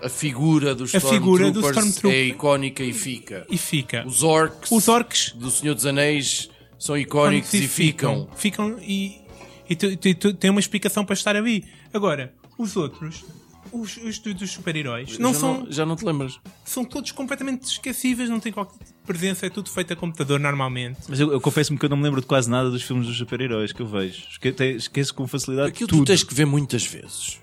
a 0.02 0.08
figura 0.10 0.74
dos 0.74 0.94
A 0.94 1.00
figura 1.00 1.50
do 1.50 1.60
Stormtroopers 1.60 1.86
Stormtrooper. 1.96 2.18
é 2.20 2.24
icónica 2.24 2.82
e 2.84 2.92
fica. 2.92 3.46
E 3.48 3.56
fica. 3.56 4.04
Os 4.06 4.22
orcs, 4.22 4.70
Os 4.70 4.86
orcs 4.88 5.30
do 5.32 5.50
Senhor 5.50 5.74
dos 5.74 5.86
Anéis 5.86 6.50
são 6.78 6.96
icónicos 6.96 7.54
e 7.54 7.66
ficam. 7.66 8.28
Ficam 8.36 8.78
e, 8.82 9.20
e 9.68 9.74
tu- 9.76 9.96
tu- 9.96 10.14
tu- 10.14 10.34
tem 10.34 10.50
uma 10.50 10.60
explicação 10.60 11.04
para 11.06 11.14
estar 11.14 11.34
ali. 11.34 11.64
Agora, 11.94 12.34
os 12.58 12.76
outros, 12.76 13.24
os, 13.72 13.96
os 13.98 14.18
do- 14.18 14.34
dos 14.34 14.50
super-heróis, 14.50 15.18
não 15.18 15.32
já, 15.32 15.38
são, 15.40 15.60
não, 15.64 15.72
já 15.72 15.86
não 15.86 15.96
te 15.96 16.04
lembras? 16.04 16.38
são 16.64 16.84
todos 16.84 17.12
completamente 17.12 17.64
esquecíveis, 17.64 18.28
não 18.30 18.40
têm 18.40 18.52
qualquer 18.52 18.78
tipo 18.78 18.84
de 19.00 19.06
presença, 19.06 19.46
é 19.46 19.50
tudo 19.50 19.70
feito 19.70 19.92
a 19.92 19.96
computador 19.96 20.38
normalmente. 20.40 20.98
Mas 21.08 21.18
eu, 21.20 21.32
eu 21.32 21.40
confesso-me 21.40 21.78
que 21.78 21.84
eu 21.84 21.88
não 21.90 21.96
me 21.96 22.02
lembro 22.04 22.20
de 22.20 22.26
quase 22.26 22.48
nada 22.50 22.70
dos 22.70 22.82
filmes 22.82 23.06
dos 23.06 23.16
super-heróis 23.16 23.72
que 23.72 23.80
eu 23.82 23.86
vejo. 23.86 24.22
Esque- 24.30 24.52
te- 24.52 24.76
Esqueço 24.76 25.14
com 25.14 25.26
facilidade 25.26 25.68
Aquilo 25.68 25.88
tudo. 25.88 26.02
tu 26.04 26.06
tens 26.06 26.22
que 26.22 26.34
ver 26.34 26.44
muitas 26.46 26.84
vezes. 26.86 27.38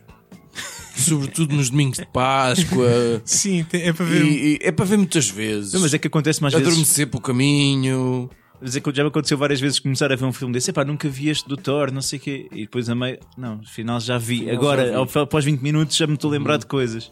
Sobretudo 0.95 1.55
nos 1.55 1.69
domingos 1.69 1.97
de 1.99 2.05
Páscoa. 2.07 3.21
Sim, 3.23 3.63
tem- 3.69 3.83
é 3.83 3.93
para 3.93 4.05
ver. 4.05 4.25
E, 4.25 4.53
e 4.55 4.59
é 4.61 4.71
para 4.71 4.83
ver 4.85 4.97
muitas 4.97 5.29
vezes. 5.29 5.73
Não, 5.73 5.81
mas 5.81 5.93
é 5.93 5.99
que 5.99 6.07
acontece 6.07 6.41
mais 6.41 6.53
vezes. 6.53 6.67
Adormecer 6.67 7.07
pelo 7.07 7.21
caminho. 7.21 8.29
Mas 8.59 8.75
é 8.75 8.79
que 8.79 8.91
já 8.93 9.03
me 9.03 9.09
aconteceu 9.09 9.37
várias 9.37 9.59
vezes 9.59 9.79
começar 9.79 10.11
a 10.11 10.15
ver 10.15 10.25
um 10.25 10.33
filme 10.33 10.53
desse. 10.53 10.71
Epá, 10.71 10.83
nunca 10.83 11.07
vi 11.07 11.29
este 11.29 11.47
do 11.47 11.55
Thor, 11.55 11.91
não 11.91 12.01
sei 12.01 12.17
o 12.17 12.21
quê. 12.21 12.47
E 12.51 12.61
depois 12.61 12.89
a 12.89 12.95
meio. 12.95 13.19
Não, 13.37 13.61
afinal 13.63 13.99
já 13.99 14.17
vi. 14.17 14.41
Afinal 14.41 14.55
Agora, 14.55 14.91
já 14.91 15.03
vi. 15.03 15.19
após 15.19 15.45
20 15.45 15.61
minutos, 15.61 15.95
já 15.95 16.07
me 16.07 16.15
estou 16.15 16.29
a 16.29 16.33
lembrar 16.33 16.57
de 16.57 16.65
coisas. 16.65 17.11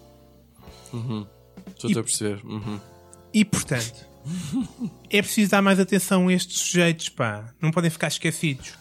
Estou 1.84 2.00
a 2.00 2.04
perceber. 2.04 2.44
Uhum. 2.44 2.80
E 3.34 3.46
portanto, 3.46 4.08
é 5.10 5.22
preciso 5.22 5.52
dar 5.52 5.62
mais 5.62 5.80
atenção 5.80 6.28
a 6.28 6.34
estes 6.34 6.58
sujeitos, 6.60 7.10
pá. 7.10 7.54
Não 7.62 7.72
podem 7.72 7.92
ficar 7.92 8.08
esquecidos. 8.08 8.74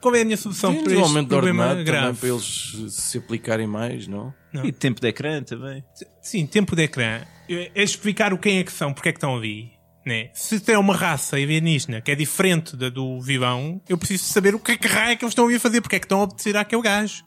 Qual 0.00 0.14
é 0.14 0.22
a 0.22 0.24
minha 0.24 0.36
solução 0.36 0.74
para 0.82 0.92
um 0.92 1.02
este 1.02 1.20
de 1.20 1.26
problema 1.26 1.74
grave? 1.82 2.18
para 2.18 2.28
eles 2.28 2.76
se 2.90 3.18
aplicarem 3.18 3.66
mais, 3.66 4.06
não? 4.06 4.32
E 4.62 4.72
tempo 4.72 5.00
de 5.00 5.08
ecrã 5.08 5.42
também. 5.42 5.84
Sim, 6.22 6.46
tempo 6.46 6.74
de 6.76 6.82
ecrã. 6.82 7.22
É 7.48 7.82
explicar 7.82 8.32
o 8.32 8.38
quem 8.38 8.58
é 8.58 8.64
que 8.64 8.72
são, 8.72 8.92
porque 8.92 9.08
é 9.08 9.12
que 9.12 9.18
estão 9.18 9.36
ali. 9.36 9.75
Né? 10.06 10.30
Se 10.34 10.60
tem 10.60 10.76
uma 10.76 10.94
raça 10.94 11.34
alienígena 11.34 12.00
que 12.00 12.12
é 12.12 12.14
diferente 12.14 12.76
da 12.76 12.88
do 12.88 13.20
vivão, 13.20 13.82
eu 13.88 13.98
preciso 13.98 14.22
saber 14.22 14.54
o 14.54 14.60
que 14.60 14.70
é 14.70 14.76
que 14.76 14.86
raio 14.86 15.10
é 15.10 15.16
que 15.16 15.24
eles 15.24 15.32
estão 15.32 15.48
a 15.48 15.58
fazer, 15.58 15.80
porque 15.80 15.96
é 15.96 15.98
que 15.98 16.04
estão 16.04 16.20
a 16.20 16.22
obedecer 16.22 16.56
àquele 16.56 16.82
gajo. 16.82 17.24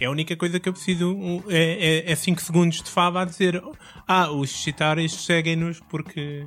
É 0.00 0.06
a 0.06 0.10
única 0.10 0.34
coisa 0.34 0.58
que 0.58 0.66
eu 0.66 0.72
preciso. 0.72 1.14
É 1.48 2.14
5 2.14 2.40
segundos 2.40 2.82
de 2.82 2.90
fava 2.90 3.20
a 3.20 3.24
dizer: 3.26 3.62
Ah, 4.08 4.30
os 4.30 4.48
chitares 4.50 5.12
seguem-nos 5.12 5.80
porque 5.90 6.46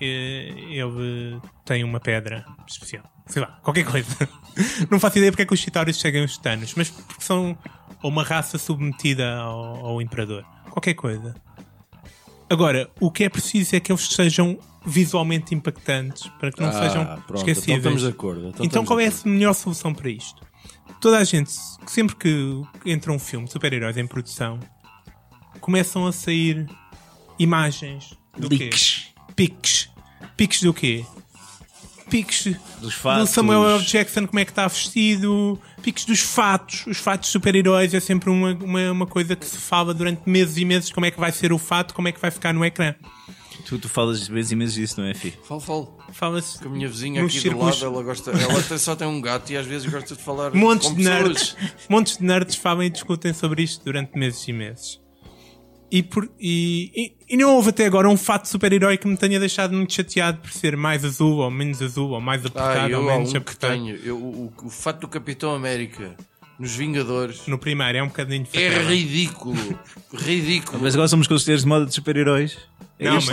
eh, 0.00 0.52
ele 0.70 1.40
tem 1.64 1.84
uma 1.84 2.00
pedra 2.00 2.44
especial. 2.66 3.04
Sei 3.26 3.42
lá, 3.42 3.58
qualquer 3.62 3.84
coisa. 3.84 4.28
Não 4.90 4.98
faço 4.98 5.18
ideia 5.18 5.30
porque 5.30 5.42
é 5.42 5.46
que 5.46 5.54
os 5.54 5.60
chitares 5.60 5.96
seguem 5.96 6.24
os 6.24 6.32
titanos, 6.32 6.74
mas 6.74 6.90
porque 6.90 7.22
são 7.22 7.56
uma 8.02 8.22
raça 8.24 8.58
submetida 8.58 9.36
ao, 9.36 9.86
ao 9.86 10.02
imperador. 10.02 10.44
Qualquer 10.70 10.94
coisa. 10.94 11.34
Agora, 12.54 12.88
o 13.00 13.10
que 13.10 13.24
é 13.24 13.28
preciso 13.28 13.74
é 13.74 13.80
que 13.80 13.90
eles 13.90 14.06
sejam 14.06 14.56
visualmente 14.86 15.54
impactantes 15.54 16.28
para 16.38 16.52
que 16.52 16.60
não 16.60 16.68
Ah, 16.68 16.72
sejam 16.72 17.04
pronto, 17.26 17.34
esquecíveis. 17.36 17.78
então 17.80 17.92
estamos 17.92 18.02
de 18.02 18.08
acordo, 18.08 18.48
então 18.48 18.64
Então, 18.66 18.84
qual 18.84 19.00
é 19.00 19.08
a 19.08 19.12
melhor 19.28 19.52
solução 19.54 19.92
para 19.92 20.08
isto? 20.08 20.40
Toda 21.00 21.18
a 21.18 21.24
gente, 21.24 21.50
sempre 21.86 22.14
que 22.14 22.62
entra 22.86 23.10
um 23.12 23.18
filme 23.18 23.46
de 23.46 23.52
super-heróis 23.52 23.96
em 23.96 24.06
produção, 24.06 24.60
começam 25.60 26.06
a 26.06 26.12
sair 26.12 26.66
imagens 27.38 28.16
do 28.38 28.48
Leaks. 28.48 29.06
quê? 29.16 29.32
Pics. 29.34 29.90
Pics 30.36 30.62
do 30.62 30.72
quê? 30.72 31.04
Dos 32.80 32.94
do. 32.94 33.26
Samuel 33.30 33.66
L. 33.68 33.82
Jackson, 33.84 34.26
como 34.26 34.38
é 34.38 34.44
que 34.44 34.52
está 34.52 34.68
vestido, 34.68 35.58
piques 35.84 36.04
dos 36.04 36.20
fatos, 36.20 36.86
os 36.86 36.98
fatos 36.98 37.28
super-heróis 37.28 37.92
é 37.94 38.00
sempre 38.00 38.30
uma, 38.30 38.52
uma, 38.54 38.90
uma 38.90 39.06
coisa 39.06 39.36
que 39.36 39.44
se 39.46 39.58
fala 39.58 39.92
durante 39.94 40.22
meses 40.28 40.56
e 40.56 40.64
meses, 40.64 40.90
como 40.90 41.04
é 41.06 41.10
que 41.10 41.20
vai 41.20 41.30
ser 41.30 41.52
o 41.52 41.58
fato, 41.58 41.94
como 41.94 42.08
é 42.08 42.12
que 42.12 42.20
vai 42.20 42.30
ficar 42.30 42.52
no 42.54 42.64
ecrã. 42.64 42.94
Tu, 43.66 43.78
tu 43.78 43.88
falas 43.88 44.26
vezes 44.28 44.52
e 44.52 44.56
meses 44.56 44.74
disso, 44.74 45.00
não 45.00 45.06
é, 45.08 45.14
fi? 45.14 45.32
Falo, 45.46 45.60
falo. 45.60 45.98
Fala-se 46.12 46.58
Com 46.58 46.68
a 46.68 46.70
minha 46.72 46.88
vizinha 46.88 47.22
aqui 47.24 47.40
círculos- 47.40 47.78
do 47.78 47.84
lado, 47.86 47.94
ela 47.96 48.04
gosta. 48.04 48.30
Ela 48.32 48.58
até 48.60 48.76
só 48.76 48.94
tem 48.96 49.06
um 49.06 49.20
gato 49.20 49.50
e 49.52 49.56
às 49.56 49.64
vezes 49.66 49.90
gosta 49.90 50.14
de 50.14 50.22
falar 50.22 50.52
montes 50.54 50.88
com 50.88 50.94
de 50.94 51.04
pessoas. 51.04 51.22
nerds, 51.22 51.56
montes 51.88 52.18
de 52.18 52.24
nerds 52.24 52.56
falam 52.56 52.82
e 52.82 52.90
discutem 52.90 53.32
sobre 53.32 53.62
isto 53.62 53.82
durante 53.84 54.18
meses 54.18 54.46
e 54.48 54.52
meses. 54.52 55.00
E, 55.90 56.02
por, 56.02 56.28
e, 56.40 56.90
e, 57.28 57.34
e 57.34 57.36
não 57.36 57.54
houve 57.54 57.70
até 57.70 57.86
agora 57.86 58.08
um 58.08 58.16
fato 58.16 58.48
super-herói 58.48 58.96
que 58.98 59.06
me 59.06 59.16
tenha 59.16 59.38
deixado 59.38 59.74
muito 59.74 59.92
chateado 59.92 60.38
por 60.38 60.50
ser 60.50 60.76
mais 60.76 61.04
azul 61.04 61.38
ou 61.38 61.50
menos 61.50 61.80
azul, 61.80 62.10
ou 62.10 62.20
mais 62.20 62.44
apertado 62.44 62.94
Ah, 62.94 62.98
ou 62.98 63.04
menos 63.04 63.28
um 63.28 63.32
que 63.32 63.38
apertado. 63.38 63.72
tenho. 63.74 63.96
Eu, 64.04 64.16
o, 64.16 64.52
o 64.64 64.70
fato 64.70 65.00
do 65.00 65.08
Capitão 65.08 65.54
América 65.54 66.16
nos 66.58 66.74
Vingadores 66.74 67.46
No 67.46 67.58
primeiro 67.58 67.98
é 67.98 68.02
um 68.02 68.06
bocadinho 68.08 68.46
é 68.52 68.68
ridículo. 68.68 69.56
ridículo. 70.12 70.80
Mas 70.82 70.94
agora 70.94 71.08
somos 71.08 71.26
conselheiros 71.26 71.62
de 71.62 71.68
moda 71.68 71.86
de 71.86 71.94
super-heróis. 71.94 72.56
É 72.98 73.04
Não, 73.06 73.14
mas- 73.14 73.28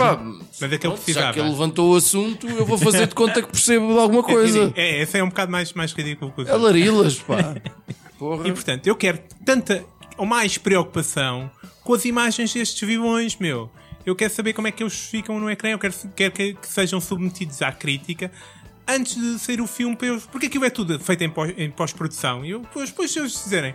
mas 0.60 0.72
é 0.72 0.78
que 0.78 0.86
ele 0.86 0.94
precisava. 0.94 1.26
Já 1.26 1.32
que 1.32 1.40
ele 1.40 1.48
levantou 1.48 1.92
o 1.92 1.96
assunto, 1.96 2.48
eu 2.48 2.66
vou 2.66 2.76
fazer 2.78 3.06
de 3.06 3.14
conta 3.14 3.40
que 3.42 3.48
percebo 3.48 3.92
de 3.92 3.98
alguma 3.98 4.22
coisa. 4.24 4.72
É, 4.76 5.02
esse 5.02 5.18
é 5.18 5.22
um 5.24 5.28
bocado 5.28 5.50
mais, 5.52 5.72
mais 5.72 5.92
ridículo 5.92 6.32
que 6.32 6.42
os 6.42 6.48
É 6.48 6.54
larilas, 6.54 7.18
pá. 7.18 7.54
Porra. 8.18 8.46
E 8.48 8.52
portanto, 8.52 8.86
eu 8.86 8.94
quero 8.96 9.18
tanta 9.44 9.84
ou 10.16 10.26
mais 10.26 10.58
preocupação 10.58 11.50
com 11.82 11.94
as 11.94 12.04
imagens 12.04 12.52
destes 12.52 12.86
vilões, 12.86 13.36
meu. 13.36 13.70
Eu 14.04 14.16
quero 14.16 14.32
saber 14.32 14.52
como 14.52 14.66
é 14.66 14.72
que 14.72 14.82
eles 14.82 14.94
ficam 14.96 15.38
no 15.38 15.48
ecrã, 15.50 15.70
eu 15.70 15.78
quero, 15.78 15.94
quero 16.16 16.32
que, 16.32 16.54
que 16.54 16.66
sejam 16.68 17.00
submetidos 17.00 17.62
à 17.62 17.70
crítica 17.70 18.32
antes 18.86 19.14
de 19.14 19.38
sair 19.38 19.60
o 19.60 19.66
filme 19.66 19.94
para 19.94 20.08
eles. 20.08 20.26
Porque 20.26 20.46
aquilo 20.46 20.64
é 20.64 20.70
tudo 20.70 20.98
feito 20.98 21.22
em, 21.22 21.30
pós- 21.30 21.54
em 21.56 21.70
pós-produção. 21.70 22.44
E 22.44 22.50
eu, 22.50 22.60
depois, 22.60 22.90
depois 22.90 23.10
se 23.12 23.20
eles 23.20 23.32
dizerem, 23.32 23.74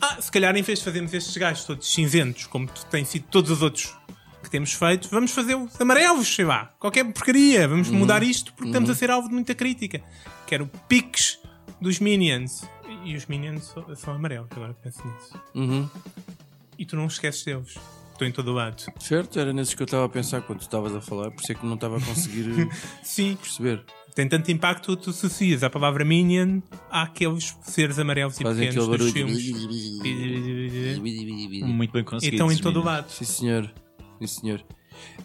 ah, 0.00 0.20
se 0.20 0.32
calhar 0.32 0.56
em 0.56 0.62
vez 0.62 0.80
de 0.80 0.84
fazermos 0.84 1.14
estes 1.14 1.36
gajos 1.36 1.64
todos 1.64 1.92
cinzentos, 1.92 2.46
como 2.46 2.66
têm 2.90 3.04
sido 3.04 3.24
todos 3.30 3.50
os 3.52 3.62
outros 3.62 3.94
que 4.42 4.50
temos 4.50 4.72
feito, 4.72 5.08
vamos 5.08 5.30
fazer 5.30 5.54
os 5.54 5.80
amarelos, 5.80 6.26
sei 6.34 6.44
lá, 6.44 6.72
qualquer 6.80 7.04
porcaria. 7.12 7.68
Vamos 7.68 7.88
mudar 7.88 8.24
isto 8.24 8.52
porque 8.54 8.70
estamos 8.70 8.90
a 8.90 8.94
ser 8.96 9.10
alvo 9.12 9.28
de 9.28 9.34
muita 9.34 9.54
crítica. 9.54 10.02
Quero 10.44 10.68
piques 10.88 11.38
dos 11.80 12.00
Minions. 12.00 12.64
E 13.04 13.14
os 13.16 13.26
Minions 13.26 13.64
são, 13.64 13.96
são 13.96 14.14
amarelos, 14.14 14.48
agora 14.50 14.74
que 14.74 14.80
penso 14.82 15.00
nisso. 15.06 15.40
Uhum. 15.54 15.88
E 16.78 16.84
tu 16.86 16.96
não 16.96 17.06
esqueces 17.06 17.44
deles. 17.44 17.74
Estou 18.12 18.26
em 18.28 18.32
todo 18.32 18.48
o 18.48 18.54
lado. 18.54 18.82
Certo, 19.00 19.38
era 19.40 19.52
nesses 19.52 19.74
que 19.74 19.82
eu 19.82 19.84
estava 19.86 20.04
a 20.04 20.08
pensar 20.08 20.42
quando 20.42 20.58
tu 20.58 20.62
estavas 20.62 20.94
a 20.94 21.00
falar, 21.00 21.30
por 21.30 21.42
isso 21.42 21.52
é 21.52 21.54
que 21.54 21.64
não 21.66 21.74
estava 21.74 21.96
a 21.96 22.00
conseguir 22.00 22.68
Sim, 23.02 23.36
perceber. 23.36 23.82
tem 24.14 24.28
tanto 24.28 24.50
impacto 24.52 24.94
tu 24.96 25.10
associas 25.10 25.62
a 25.64 25.70
palavra 25.70 26.04
Minion 26.04 26.60
àqueles 26.90 27.56
seres 27.62 27.98
amarelos 27.98 28.38
e 28.38 28.42
Fazem 28.42 28.68
pequenos 28.68 28.88
aquele 28.88 28.98
dos 29.04 29.12
filmes. 29.12 30.42
Muito 31.62 31.92
bem 31.92 32.02
E 32.02 32.04
conseguido. 32.04 32.34
estão 32.36 32.52
em 32.52 32.58
todo 32.58 32.80
o 32.80 32.84
lado. 32.84 33.10
Sim, 33.10 33.24
senhor. 33.24 33.70
Sim, 34.20 34.26
senhor. 34.26 34.64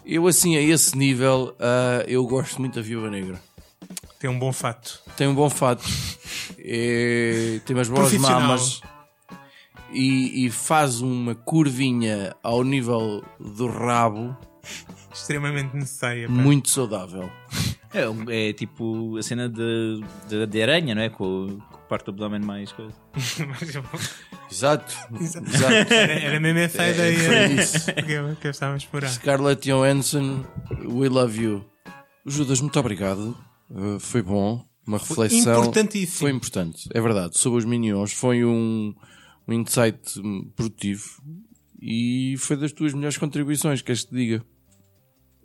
Eu, 0.04 0.26
assim, 0.26 0.56
a 0.56 0.60
esse 0.62 0.96
nível, 0.96 1.54
ah, 1.60 2.04
eu 2.08 2.26
gosto 2.26 2.58
muito 2.58 2.74
da 2.76 2.82
Viúva 2.82 3.10
Negra. 3.10 3.40
Tem 4.18 4.28
um 4.28 4.38
bom 4.38 4.52
fato. 4.52 5.00
Tem 5.16 5.28
um 5.28 5.34
bom 5.34 5.48
fato. 5.48 5.84
É, 6.58 7.60
tem 7.66 7.76
umas 7.76 7.88
boas 7.88 8.12
mamas. 8.14 8.80
E, 9.92 10.44
e 10.46 10.50
faz 10.50 11.00
uma 11.00 11.34
curvinha 11.34 12.34
ao 12.42 12.62
nível 12.62 13.24
do 13.40 13.66
rabo 13.68 14.36
Extremamente 15.12 15.74
necessária. 15.74 16.26
pá. 16.28 16.32
muito 16.34 16.68
saudável. 16.68 17.30
É, 17.92 18.06
um- 18.08 18.28
é 18.30 18.52
tipo 18.52 19.16
a 19.16 19.22
cena 19.22 19.48
de, 19.48 20.02
de, 20.28 20.46
de 20.46 20.62
aranha, 20.62 20.94
não 20.94 21.00
é? 21.02 21.08
Com, 21.08 21.24
o- 21.24 21.56
com 21.70 21.76
a 21.76 21.88
parte 21.88 22.04
do 22.04 22.10
abdômen 22.10 22.40
mais 22.40 22.70
coisa. 22.72 22.92
Exato. 24.50 24.94
Exato. 25.20 25.46
era, 25.92 26.12
era 26.12 26.40
mesmo 26.40 26.58
essa 26.58 26.82
a 26.82 26.86
É, 26.86 26.90
ideia 26.90 27.18
foi 27.18 27.54
isso. 27.62 27.92
que 27.94 28.12
eu, 28.12 28.36
que 28.36 28.46
eu 28.46 28.50
estava 28.50 28.74
a 28.74 28.76
explorar. 28.76 29.08
Scarlett 29.08 29.68
Johansson, 29.70 30.44
we 30.84 31.08
love 31.08 31.40
you. 31.42 31.64
Judas, 32.26 32.60
muito 32.60 32.78
obrigado. 32.78 33.36
Uh, 33.70 33.98
foi 33.98 34.22
bom. 34.22 34.64
Uma 34.86 34.98
reflexão. 34.98 35.60
importantíssimo. 35.60 36.18
Foi 36.18 36.30
importante, 36.30 36.88
é 36.94 37.00
verdade. 37.00 37.36
Sobre 37.38 37.58
os 37.58 37.64
Minions, 37.66 38.12
foi 38.12 38.42
um, 38.44 38.94
um 39.48 39.52
insight 39.54 39.98
hum, 40.20 40.50
produtivo 40.54 41.04
e 41.80 42.34
foi 42.38 42.56
das 42.56 42.72
tuas 42.72 42.92
melhores 42.92 43.16
contribuições, 43.16 43.80
queres 43.82 44.02
que 44.02 44.10
te 44.10 44.14
diga? 44.16 44.44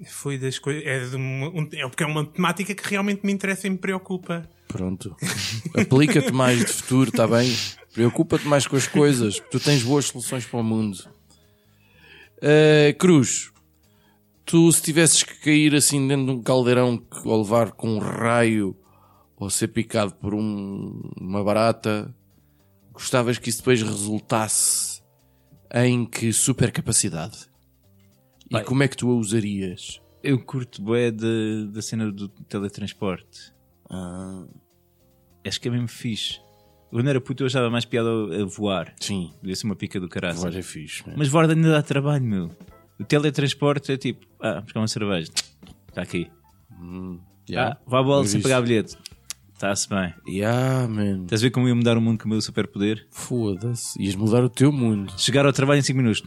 Foi 0.09 0.37
das 0.37 0.59
coisas. 0.59 0.83
É, 0.83 1.15
uma- 1.15 1.67
é 1.73 1.87
porque 1.87 2.03
é 2.03 2.07
uma 2.07 2.25
temática 2.25 2.73
que 2.75 2.89
realmente 2.89 3.25
me 3.25 3.31
interessa 3.31 3.67
e 3.67 3.69
me 3.69 3.77
preocupa. 3.77 4.47
Pronto. 4.67 5.15
Aplica-te 5.77 6.31
mais 6.33 6.59
de 6.59 6.65
futuro, 6.73 7.09
está 7.09 7.27
bem? 7.27 7.49
Preocupa-te 7.93 8.45
mais 8.47 8.65
com 8.67 8.75
as 8.75 8.87
coisas. 8.87 9.39
Tu 9.51 9.59
tens 9.59 9.83
boas 9.83 10.05
soluções 10.05 10.45
para 10.45 10.59
o 10.59 10.63
mundo. 10.63 10.97
Uh, 12.39 12.97
Cruz, 12.97 13.51
tu 14.45 14.69
se 14.71 14.81
tivesses 14.81 15.23
que 15.23 15.35
cair 15.39 15.75
assim 15.75 16.05
dentro 16.07 16.25
de 16.25 16.31
um 16.31 16.41
caldeirão 16.41 17.01
ou 17.23 17.41
levar 17.41 17.71
com 17.71 17.95
um 17.95 17.99
raio 17.99 18.75
ou 19.37 19.49
ser 19.49 19.69
picado 19.69 20.13
por 20.15 20.33
um- 20.33 21.11
uma 21.19 21.43
barata, 21.43 22.13
gostavas 22.93 23.37
que 23.37 23.49
isso 23.49 23.59
depois 23.59 23.81
resultasse 23.81 25.01
em 25.73 26.05
que 26.05 26.31
supercapacidade? 26.31 27.37
E 28.49 28.55
Bem. 28.57 28.63
como 28.65 28.83
é 28.83 28.87
que 28.87 28.95
tu 28.97 29.09
a 29.09 29.15
usarias? 29.15 29.99
Eu 30.21 30.39
curto 30.43 30.81
bué 30.81 31.11
de- 31.11 31.67
da 31.73 31.81
cena 31.81 32.11
do 32.11 32.29
teletransporte. 32.29 33.53
Ah, 33.89 34.45
Acho 35.45 35.59
que 35.59 35.67
é 35.67 35.71
mesmo 35.71 35.89
fixe. 35.89 36.39
Quando 36.89 37.09
era 37.09 37.19
puto 37.19 37.43
eu 37.43 37.47
achava 37.47 37.69
mais 37.69 37.83
piada 37.83 38.07
a 38.09 38.45
voar. 38.45 38.93
sim, 39.01 39.33
Devia 39.41 39.55
ser 39.55 39.65
uma 39.65 39.75
pica 39.75 39.99
do 39.99 40.07
caralho. 40.07 40.37
agora 40.37 40.59
é 40.59 40.61
fixe. 40.61 41.05
man. 41.05 41.15
Mas 41.17 41.27
voar 41.27 41.49
ainda 41.49 41.69
dá 41.71 41.81
trabalho, 41.81 42.23
meu. 42.23 42.51
O 42.99 43.03
teletransporte 43.03 43.91
é 43.91 43.97
tipo, 43.97 44.25
ah, 44.39 44.61
buscar 44.61 44.79
uma 44.79 44.87
cerveja. 44.87 45.31
Está 45.89 46.01
aqui. 46.03 46.29
Yeah. 47.49 47.73
Ah, 47.73 47.81
vá 47.85 47.99
à 47.99 48.03
bola 48.03 48.25
sem 48.25 48.41
pagar 48.41 48.61
bilhete. 48.61 48.95
Está-se 49.53 49.87
bem. 49.87 50.13
Yeah, 50.27 50.87
man. 50.87 51.23
Estás 51.23 51.41
a 51.41 51.45
ver 51.45 51.51
como 51.51 51.67
ia 51.67 51.75
mudar 51.75 51.97
o 51.97 52.01
mundo 52.01 52.19
com 52.19 52.25
o 52.25 52.29
meu 52.29 52.41
superpoder? 52.41 53.07
Foda-se. 53.11 54.01
Ias 54.01 54.15
mudar 54.15 54.43
o 54.43 54.49
teu 54.49 54.71
mundo. 54.71 55.13
Chegar 55.17 55.45
ao 55.45 55.53
trabalho 55.53 55.79
em 55.79 55.83
5 55.83 55.97
minutos. 55.97 56.23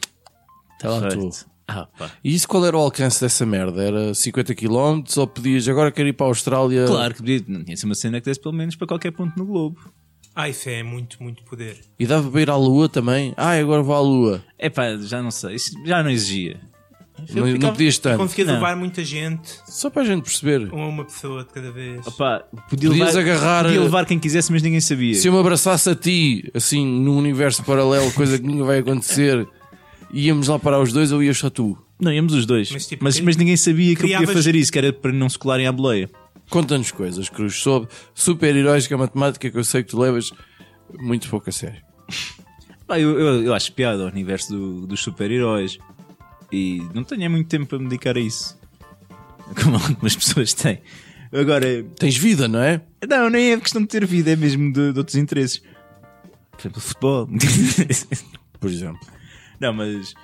Está 0.75 0.89
lá 0.89 1.09
tu. 1.09 1.31
Ah, 1.69 1.89
pá. 1.99 2.11
E 2.23 2.35
isso 2.35 2.47
qual 2.47 2.65
era 2.65 2.77
o 2.77 2.81
alcance 2.81 3.21
dessa 3.21 3.45
merda? 3.45 3.83
Era 3.83 4.15
50 4.15 4.55
km 4.55 5.03
ou 5.17 5.27
podias 5.27 5.69
agora 5.69 5.91
quero 5.91 6.09
ir 6.09 6.13
para 6.13 6.27
a 6.27 6.29
Austrália? 6.29 6.87
Claro 6.87 7.13
que 7.15 7.21
podia. 7.21 7.45
Não 7.49 7.65
tinha 7.65 7.77
ser 7.77 7.87
uma 7.87 7.95
cena 7.95 8.21
que 8.21 8.27
desse 8.27 8.41
pelo 8.41 8.55
menos 8.55 8.77
para 8.77 8.87
qualquer 8.87 9.11
ponto 9.11 9.37
no 9.37 9.45
globo. 9.45 9.93
Ah, 10.35 10.49
isso 10.49 10.69
é 10.69 10.83
muito, 10.83 11.23
muito 11.23 11.43
poder. 11.45 11.81
E 11.99 12.07
dava 12.07 12.31
para 12.31 12.41
ir 12.43 12.51
à 12.51 12.57
Lua 12.57 12.89
também? 12.89 13.33
Ah, 13.37 13.53
agora 13.53 13.83
vou 13.83 13.97
à 13.97 14.01
Lua. 14.01 14.45
É 14.59 14.69
pá, 14.69 14.97
já 14.99 15.23
não 15.23 15.31
sei. 15.31 15.57
Isso 15.57 15.73
já 15.85 16.03
não 16.03 16.11
exigia. 16.11 16.61
Não, 17.35 17.47
não 17.47 17.71
podias 17.73 17.99
tanto. 17.99 18.19
Conseguias 18.19 18.49
levar 18.49 18.77
muita 18.77 19.03
gente, 19.05 19.51
Só 19.67 19.89
para 19.91 20.03
a 20.03 20.05
gente 20.05 20.23
perceber. 20.23 20.69
ou 20.73 20.79
uma 20.89 21.05
pessoa 21.05 21.43
de 21.45 21.51
cada 21.53 21.71
vez. 21.73 22.07
Opá, 22.07 22.45
podia 22.69 22.89
Podias 22.91 23.15
levar, 23.15 23.21
agarrar- 23.21 23.65
Podia 23.65 23.81
levar 23.81 24.07
quem 24.07 24.19
quisesse, 24.19 24.53
mas 24.53 24.63
ninguém 24.63 24.81
sabia. 24.81 25.15
Se 25.15 25.27
eu 25.27 25.33
me 25.33 25.39
abraçasse 25.41 25.89
a 25.91 25.95
ti, 25.95 26.51
assim, 26.55 26.87
num 26.87 27.17
universo 27.17 27.63
paralelo, 27.65 28.13
coisa 28.13 28.39
que 28.39 28.47
nunca 28.47 28.65
vai 28.65 28.79
acontecer, 28.79 29.47
íamos 30.13 30.49
lá 30.49 30.59
parar 30.59 30.81
os 30.81 30.93
dois 30.93 31.11
ou 31.11 31.23
ias 31.23 31.39
só 31.39 31.49
tu? 31.51 31.77
Não, 31.99 32.13
íamos 32.13 32.35
os 32.35 32.45
dois. 32.47 32.69
Mas, 32.71 32.83
Mas, 32.83 32.87
tipo, 32.87 33.05
mas, 33.05 33.17
cri- 33.37 33.37
ninguém 33.39 33.57
sabia 33.57 33.95
que 33.95 34.03
eu 34.03 34.07
criavas- 34.07 34.27
podia 34.27 34.37
fazer 34.43 34.55
isso, 34.55 34.71
que 34.71 34.79
era 34.79 34.93
para 34.93 35.13
não 35.13 35.29
se 35.29 35.39
colarem 35.39 35.67
à 35.67 35.73
boleia. 35.73 36.11
Conta-nos 36.51 36.93
coisas, 36.93 37.29
Cruz, 37.29 37.55
sobre 37.57 37.89
super-heróis, 38.15 38.87
que 38.87 38.93
é 38.93 38.97
a 38.97 38.99
matemática 39.01 39.51
que 39.51 39.57
eu 39.59 39.65
sei 39.65 39.83
que 39.83 39.89
tu 39.91 39.99
levas 39.99 40.31
muito 41.01 41.29
pouco 41.29 41.49
a 41.49 41.53
sério. 41.53 41.81
Pá, 42.87 43.01
eu, 43.01 43.19
eu, 43.19 43.43
eu 43.47 43.55
acho 43.55 43.73
piada 43.73 44.03
ao 44.05 44.09
universo 44.09 44.53
do- 44.53 44.87
dos 44.87 45.01
super-heróis. 45.01 45.77
E 46.53 46.81
não 46.95 47.05
tenho 47.05 47.31
muito 47.31 47.49
tempo 47.49 47.67
para 47.67 47.79
me 47.79 47.89
dedicar 47.89 48.17
a 48.17 48.21
isso. 48.21 48.59
Como 49.63 49.77
algumas 49.77 50.17
pessoas 50.17 50.53
têm. 50.55 50.81
Agora, 51.33 51.85
Tens 51.99 52.17
vida, 52.17 52.49
não 52.49 52.61
é? 52.61 52.81
não, 53.09 53.29
nem 53.29 53.53
é 53.53 53.61
questão 53.61 53.83
de 53.83 53.89
ter 53.89 54.07
vida, 54.07 54.31
é 54.31 54.37
mesmo 54.37 54.73
de, 54.73 54.93
de 54.93 54.99
outros 54.99 55.17
interesses. 55.17 55.63
Por 56.53 56.61
exemplo, 56.61 56.81
futebol. 56.81 57.29
Por 58.59 58.71
exemplo. 58.71 59.01
Não, 59.61 59.73
mas 59.73 60.15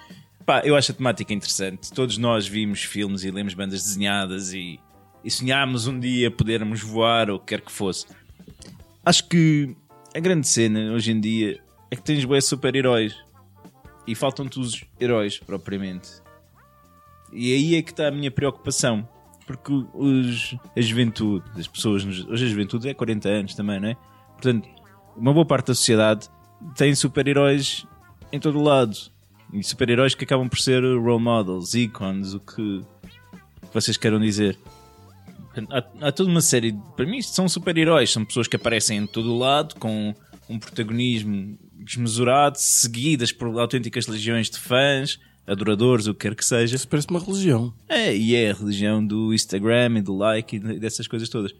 pá, 0.46 0.62
eu 0.64 0.76
acho 0.76 0.92
a 0.92 0.94
temática 0.94 1.32
interessante. 1.32 1.92
Todos 1.92 2.18
nós 2.18 2.46
vimos 2.46 2.82
filmes 2.82 3.24
e 3.24 3.30
lemos 3.30 3.54
bandas 3.54 3.82
desenhadas 3.82 4.52
e, 4.52 4.78
e 5.24 5.30
sonhámos 5.30 5.86
um 5.86 5.98
dia 5.98 6.30
podermos 6.30 6.80
voar 6.80 7.30
ou 7.30 7.36
o 7.36 7.40
que 7.40 7.46
quer 7.46 7.60
que 7.60 7.72
fosse. 7.72 8.06
Acho 9.04 9.28
que 9.28 9.76
a 10.14 10.20
grande 10.20 10.46
cena 10.46 10.92
hoje 10.92 11.10
em 11.10 11.20
dia 11.20 11.60
é 11.90 11.96
que 11.96 12.02
tens 12.02 12.24
bué 12.24 12.40
super-heróis 12.40 13.14
e 14.06 14.14
faltam-te 14.14 14.58
os 14.58 14.84
heróis 15.00 15.38
propriamente. 15.38 16.10
E 17.32 17.52
aí 17.54 17.74
é 17.76 17.82
que 17.82 17.90
está 17.90 18.08
a 18.08 18.10
minha 18.10 18.30
preocupação. 18.30 19.08
Porque 19.46 19.72
os, 19.94 20.54
a 20.76 20.80
juventude, 20.80 21.44
as 21.58 21.66
pessoas, 21.66 22.04
hoje 22.04 22.44
a 22.44 22.48
juventude 22.48 22.88
é 22.88 22.94
40 22.94 23.28
anos 23.28 23.54
também, 23.54 23.80
não 23.80 23.88
é? 23.88 23.96
Portanto, 24.32 24.68
uma 25.16 25.32
boa 25.32 25.44
parte 25.44 25.66
da 25.68 25.74
sociedade 25.74 26.28
tem 26.76 26.94
super-heróis 26.94 27.84
em 28.30 28.38
todo 28.38 28.58
o 28.58 28.62
lado. 28.62 28.96
E 29.52 29.62
super-heróis 29.62 30.14
que 30.14 30.24
acabam 30.24 30.48
por 30.48 30.58
ser 30.60 30.82
role 30.82 31.20
models, 31.22 31.74
ícones, 31.74 32.32
o 32.34 32.40
que 32.40 32.82
vocês 33.74 33.96
queiram 33.96 34.20
dizer. 34.20 34.56
Há, 35.70 36.08
há 36.08 36.12
toda 36.12 36.30
uma 36.30 36.40
série. 36.40 36.70
de- 36.72 36.80
Para 36.96 37.04
mim, 37.04 37.20
são 37.20 37.48
super-heróis. 37.48 38.10
São 38.12 38.24
pessoas 38.24 38.46
que 38.46 38.56
aparecem 38.56 38.98
em 38.98 39.06
todo 39.06 39.32
o 39.34 39.38
lado 39.38 39.74
com 39.74 40.14
um 40.48 40.58
protagonismo 40.58 41.58
desmesurado, 41.84 42.56
seguidas 42.58 43.32
por 43.32 43.48
autênticas 43.58 44.06
legiões 44.06 44.48
de 44.50 44.58
fãs, 44.58 45.18
adoradores, 45.46 46.06
o 46.06 46.14
que 46.14 46.20
quer 46.28 46.34
que 46.34 46.44
seja. 46.44 46.76
Isso 46.76 46.88
parece 46.88 47.08
uma 47.10 47.20
religião. 47.20 47.72
É, 47.88 48.14
e 48.16 48.34
é 48.34 48.50
a 48.50 48.54
religião 48.54 49.04
do 49.04 49.32
Instagram 49.34 49.98
e 49.98 50.02
do 50.02 50.16
like 50.16 50.56
e 50.56 50.58
de- 50.58 50.78
dessas 50.78 51.06
coisas 51.08 51.28
todas. 51.28 51.52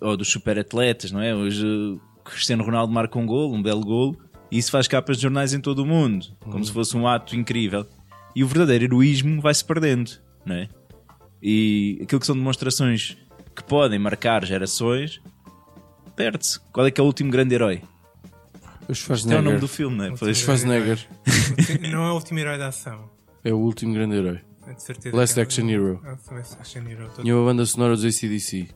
Ou 0.00 0.16
dos 0.16 0.28
super 0.28 0.58
atletas, 0.58 1.10
não 1.10 1.20
é? 1.20 1.34
Hoje 1.34 1.66
uh, 1.66 2.00
Cristiano 2.24 2.62
Ronaldo 2.64 2.92
marca 2.92 3.18
um 3.18 3.26
golo, 3.26 3.54
um 3.54 3.62
belo 3.62 3.84
golo, 3.84 4.16
e 4.50 4.58
isso 4.58 4.70
faz 4.70 4.86
capas 4.86 5.16
de 5.16 5.24
jornais 5.24 5.52
em 5.52 5.60
todo 5.60 5.80
o 5.80 5.86
mundo, 5.86 6.26
como 6.40 6.64
se 6.64 6.72
fosse 6.72 6.96
um 6.96 7.06
ato 7.06 7.34
incrível. 7.34 7.84
E 8.36 8.44
o 8.44 8.46
verdadeiro 8.46 8.84
heroísmo 8.84 9.40
vai-se 9.40 9.64
perdendo, 9.64 10.12
não 10.46 10.54
é? 10.54 10.68
E 11.42 11.98
aquilo 12.02 12.20
que 12.20 12.26
são 12.26 12.36
demonstrações 12.36 13.16
que 13.54 13.64
podem 13.64 13.98
marcar 13.98 14.44
gerações, 14.44 15.20
perde-se. 16.14 16.60
Qual 16.72 16.86
é 16.86 16.90
que 16.90 17.00
é 17.00 17.02
o 17.02 17.06
último 17.06 17.30
grande 17.30 17.54
herói? 17.54 17.82
O 18.88 18.92
É 19.32 19.38
o 19.38 19.42
nome 19.42 19.58
do 19.58 19.68
filme, 19.68 19.96
não 19.96 20.04
é? 20.06 20.14
Pois- 20.18 20.38
Schwarzenegger 20.38 21.06
Não 21.90 22.04
é 22.04 22.10
o 22.10 22.14
último 22.14 22.38
herói 22.38 22.56
da 22.58 22.68
ação. 22.68 23.10
é 23.44 23.52
o 23.52 23.56
último 23.58 23.92
grande 23.94 24.16
herói. 24.16 24.40
É 24.66 24.72
de 24.74 24.82
certeza. 24.82 25.16
Last 25.16 25.34
que 25.34 25.40
é- 25.40 25.42
Action 25.42 25.68
Hero. 25.68 26.00
Ah, 26.04 26.16
Last 26.34 26.56
Action 26.60 26.82
Hero. 26.88 27.10
Todo- 27.14 27.26
E 27.26 27.32
uma 27.32 27.44
banda 27.44 27.64
sonora 27.66 27.94
dos 27.96 28.04
ACDC. 28.04 28.68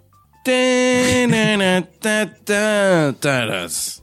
Taras. 3.21 4.03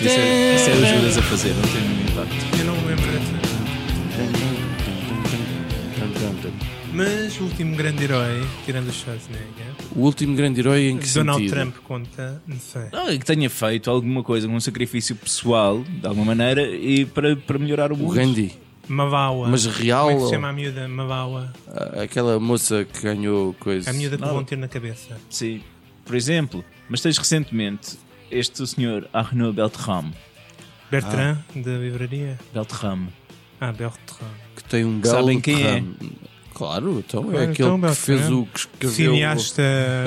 Isso 0.00 0.08
é, 0.08 0.54
isso 0.56 0.70
é 0.70 0.74
o 0.74 0.96
Judas 0.96 1.18
a 1.18 1.22
fazer, 1.22 1.54
não 1.54 1.62
tem 1.62 1.80
nenhum 1.80 2.02
impacto. 2.02 2.58
Eu 2.58 2.64
não 2.66 2.76
me 2.76 2.88
lembro 2.88 3.06
dessa. 3.12 4.55
Mas 6.96 7.38
o 7.38 7.44
último 7.44 7.76
grande 7.76 8.04
herói, 8.04 8.42
tirando 8.64 8.88
o 8.88 8.92
Schwarzenegger, 8.92 9.66
O 9.94 10.00
último 10.00 10.34
grande 10.34 10.60
herói 10.60 10.88
em 10.88 10.96
que 10.96 11.06
Donald 11.12 11.42
sentido? 11.42 11.54
Trump 11.54 11.76
conta, 11.84 12.42
não 12.46 12.56
sei. 12.58 12.88
Não, 12.90 13.08
é 13.08 13.18
que 13.18 13.24
tenha 13.24 13.50
feito 13.50 13.90
alguma 13.90 14.22
coisa, 14.22 14.48
um 14.48 14.58
sacrifício 14.58 15.14
pessoal, 15.14 15.84
de 15.84 16.06
alguma 16.06 16.24
maneira, 16.34 16.62
e 16.74 17.04
para, 17.04 17.36
para 17.36 17.58
melhorar 17.58 17.92
o 17.92 17.94
O 17.94 17.98
mundo. 17.98 18.14
Gandhi. 18.14 18.52
Mavawa. 18.88 19.48
Mas 19.48 19.66
real 19.66 20.06
Como 20.06 20.16
é 20.16 20.20
que 20.20 20.26
se 20.26 20.34
chama 20.34 20.48
a 20.48 20.52
miúda? 20.54 20.88
Mavawa. 20.88 21.52
Ah, 21.68 22.02
Aquela 22.04 22.40
moça 22.40 22.86
que 22.90 23.02
ganhou 23.02 23.52
coisa. 23.60 23.90
A 23.90 23.92
miúda 23.92 24.16
que 24.16 24.24
vão 24.24 24.42
ter 24.44 24.56
na 24.56 24.68
cabeça. 24.68 25.18
Sim, 25.28 25.60
por 26.04 26.14
exemplo. 26.16 26.64
Mas 26.88 27.02
tens 27.02 27.18
recentemente 27.18 27.98
este 28.30 28.66
senhor 28.66 29.06
Arnaud 29.12 29.54
Beltrame. 29.54 30.14
Bertrand, 30.90 31.38
da 31.56 31.72
livraria. 31.72 32.38
Beltrame. 32.54 33.08
Ah, 33.60 33.72
Bertrand. 33.72 34.30
Que 34.54 34.64
tem 34.64 34.84
um 34.84 34.98
belo. 35.00 35.14
Sabem 35.14 35.40
quem 35.40 35.62
é? 35.66 35.82
Claro, 36.56 37.00
então 37.06 37.20
é 37.24 37.32
Claro, 37.32 37.50
aquele 37.50 37.68
então, 37.68 37.80
que 37.90 37.94
fez 37.96 38.30
o 38.30 38.46
que 38.46 38.58
escreveu 38.60 39.12
Cineasta. 39.14 39.62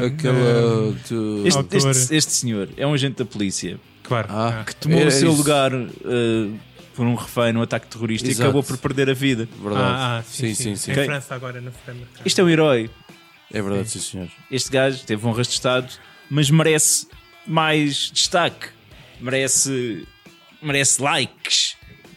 aquela. 0.08 0.94
de- 1.08 1.48
Este, 1.48 1.78
este, 1.78 2.16
este 2.16 2.32
senhor 2.32 2.70
é 2.76 2.88
um 2.88 2.94
agente 2.96 3.18
da 3.18 3.26
polícia 3.26 3.80
claro. 4.02 4.28
Ah, 4.32 4.64
que 4.66 4.76
tomou 4.76 5.06
o 5.06 5.12
seu 5.12 5.30
isso. 5.30 5.38
lugar 5.38 5.72
eh, 5.72 6.50
por 6.96 7.06
um 7.06 7.14
refém 7.14 7.54
no 7.54 7.62
ataque 7.62 7.86
terrorista 7.86 8.28
Exato. 8.28 8.42
e 8.42 8.44
acabou 8.46 8.64
por 8.64 8.78
perder 8.80 9.12
a 9.12 9.14
vida. 9.14 9.48
Verdade. 9.62 9.84
Ah, 9.86 10.18
ah, 10.18 10.24
sim, 10.24 10.56
sim, 10.56 10.76
sim. 10.76 10.90
Em 10.90 10.94
Ok. 10.96 11.06
França 11.06 11.36
agora, 11.36 11.62
no 11.62 11.72
supermercado. 11.72 12.26
Isto 12.26 12.42
é 12.42 12.44
um 12.44 12.50
herói. 12.50 12.90
É 13.54 13.62
verdade, 13.62 13.88
sim, 13.90 14.00
senhor. 14.00 14.28
Este 14.50 14.72
gajo 14.72 15.04
teve 15.06 15.24
honras 15.28 15.46
de 15.48 15.54
Estado, 15.54 15.88
mas 16.32 16.50
merece 16.50 17.08
mais 17.46 18.10
destaque. 18.12 18.70
Merece, 19.22 20.08
merece 20.64 21.00
likes. 21.00 21.76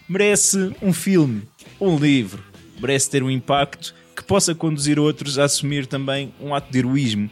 Merece 0.09 0.75
um 0.81 0.92
filme, 0.95 1.42
um 1.79 1.99
livro. 1.99 2.42
Merece 2.81 3.11
ter 3.11 3.23
um 3.23 3.31
impacto 3.31 3.95
possa 4.33 4.55
conduzir 4.55 4.99
outros 4.99 5.38
a 5.38 5.45
assumir 5.45 5.87
também 5.87 6.33
um 6.40 6.55
ato 6.55 6.73
de 6.73 6.79
heroísmo. 6.79 7.31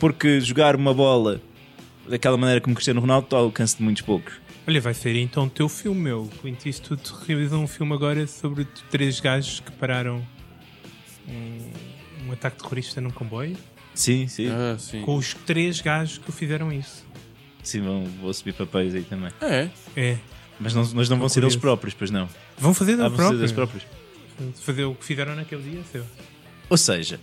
Porque 0.00 0.40
jogar 0.40 0.74
uma 0.74 0.92
bola 0.92 1.40
daquela 2.08 2.36
maneira 2.36 2.60
como 2.60 2.74
Cristiano 2.74 3.00
Ronaldo 3.00 3.26
está 3.26 3.36
ao 3.36 3.44
alcance 3.44 3.76
de 3.76 3.84
muitos 3.84 4.02
poucos. 4.02 4.34
Olha, 4.66 4.80
vai 4.80 4.92
ser 4.94 5.14
então 5.14 5.44
o 5.44 5.48
teu 5.48 5.68
filme, 5.68 6.00
meu. 6.00 6.28
Clint 6.40 6.66
Eastwood 6.66 7.02
realizou 7.24 7.62
um 7.62 7.68
filme 7.68 7.92
agora 7.92 8.26
sobre 8.26 8.66
três 8.90 9.20
gajos 9.20 9.60
que 9.60 9.70
pararam 9.70 10.26
um, 11.28 12.26
um 12.26 12.32
ataque 12.32 12.60
terrorista 12.60 13.00
num 13.00 13.12
comboio. 13.12 13.56
Sim, 13.94 14.26
sim. 14.26 14.48
Ah, 14.48 14.74
sim. 14.76 15.02
Com 15.02 15.14
os 15.14 15.34
três 15.34 15.80
gajos 15.80 16.18
que 16.18 16.32
fizeram 16.32 16.72
isso. 16.72 17.06
Sim, 17.62 17.82
vão, 17.82 18.04
vou 18.20 18.34
subir 18.34 18.54
papéis 18.54 18.92
aí 18.92 19.04
também. 19.04 19.30
É. 19.40 19.68
É. 19.94 20.18
Mas 20.58 20.74
não, 20.74 20.84
mas 20.94 21.08
não 21.08 21.16
vão 21.16 21.28
ser 21.28 21.44
eles 21.44 21.54
próprios, 21.54 21.94
pois 21.94 22.10
não. 22.10 22.28
Vão 22.58 22.74
fazer 22.74 22.94
Ah, 22.94 23.06
vão 23.08 23.10
ser 23.10 23.16
própria. 23.16 23.38
eles 23.38 23.52
próprios. 23.52 23.84
Fazer 24.60 24.84
o 24.84 24.94
que 24.94 25.04
fizeram 25.04 25.34
naquele 25.36 25.62
dia, 25.62 25.82
seu. 25.92 26.04
Ou 26.68 26.76
seja, 26.76 27.20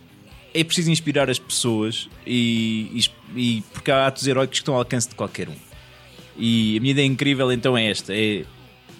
é 0.54 0.64
preciso 0.64 0.92
inspirar 0.92 1.30
as 1.30 1.40
pessoas 1.40 2.10
e, 2.26 3.04
e- 3.36 3.40
e- 3.58 3.62
porque 3.74 3.92
há 3.92 4.08
atos 4.08 4.28
heróicos 4.28 4.60
que 4.60 4.62
estão 4.62 4.74
ao 4.76 4.80
alcance 4.82 5.10
de 5.10 5.16
qualquer 5.16 5.50
um. 5.50 5.56
E 6.38 6.78
a 6.78 6.82
minha 6.82 6.92
ideia 6.92 7.06
incrível 7.06 7.52
então 7.52 7.78
é 7.78 7.90
esta: 7.90 8.14
é 8.16 8.46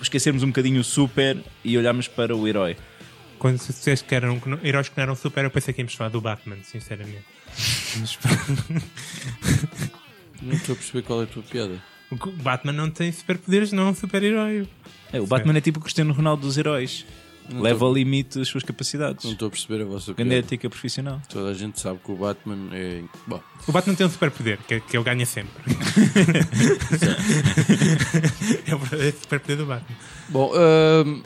esquecermos 0.02 0.44
um 0.44 0.48
bocadinho 0.48 0.82
o 0.82 0.84
super 0.84 1.38
e 1.64 1.78
olharmos 1.78 2.08
para 2.08 2.36
o 2.36 2.48
herói. 2.48 2.76
Quando 3.40 3.58
disseste 3.58 4.06
que 4.08 4.14
eram 4.14 4.40
heróis 4.64 4.90
que 4.90 4.98
não 4.98 5.04
eram 5.04 5.16
super, 5.16 5.44
eu 5.44 5.50
pensei 5.52 5.74
que 5.74 5.82
íamos 5.82 5.94
falar 5.96 6.10
do 6.10 6.22
Batman, 6.22 6.58
sinceramente. 6.64 7.24
Mas, 8.00 8.18
Não 10.42 10.54
estou 10.54 10.74
a 10.74 10.76
perceber 10.76 11.02
qual 11.04 11.22
é 11.22 11.24
a 11.24 11.28
tua 11.28 11.44
piada. 11.44 11.82
o 12.12 12.16
Batman 12.34 12.74
não 12.74 12.90
tem 12.90 13.12
superpoderes, 13.12 13.72
não 13.72 13.88
é 13.88 13.90
um 13.92 13.96
super-herói. 13.96 14.68
É, 15.14 15.20
o 15.20 15.28
Batman 15.28 15.58
é 15.58 15.62
tipo 15.62 15.80
o 15.80 15.82
Cristiano 15.82 16.14
Ronaldo 16.14 16.44
dos 16.46 16.58
heróis. 16.58 17.06
Não 17.50 17.62
Leva 17.62 17.86
ao 17.86 17.94
limite 17.94 18.40
as 18.40 18.48
suas 18.48 18.64
capacidades. 18.64 19.26
Não 19.26 19.34
estou 19.34 19.48
a 19.48 19.52
perceber 19.52 19.82
a 19.82 19.86
vossa 19.86 20.14
Grande 20.14 20.36
ética 20.36 20.70
profissional. 20.70 21.22
Toda 21.28 21.50
a 21.50 21.54
gente 21.54 21.80
sabe 21.80 22.00
que 22.04 22.12
o 22.12 22.16
Batman 22.16 22.70
é. 22.72 23.02
Bom, 23.28 23.42
O 23.68 23.72
Batman 23.72 23.96
tem 23.96 24.06
um 24.06 24.10
superpoder, 24.10 24.60
que, 24.68 24.76
é- 24.76 24.80
que 24.80 24.96
ele 24.96 25.04
ganha 25.04 25.26
sempre. 25.26 25.52
é 28.68 28.76
o 28.76 28.80
superpoder 29.20 29.58
do 29.58 29.66
Batman. 29.66 29.98
Bom, 30.30 30.52
hum, 31.06 31.22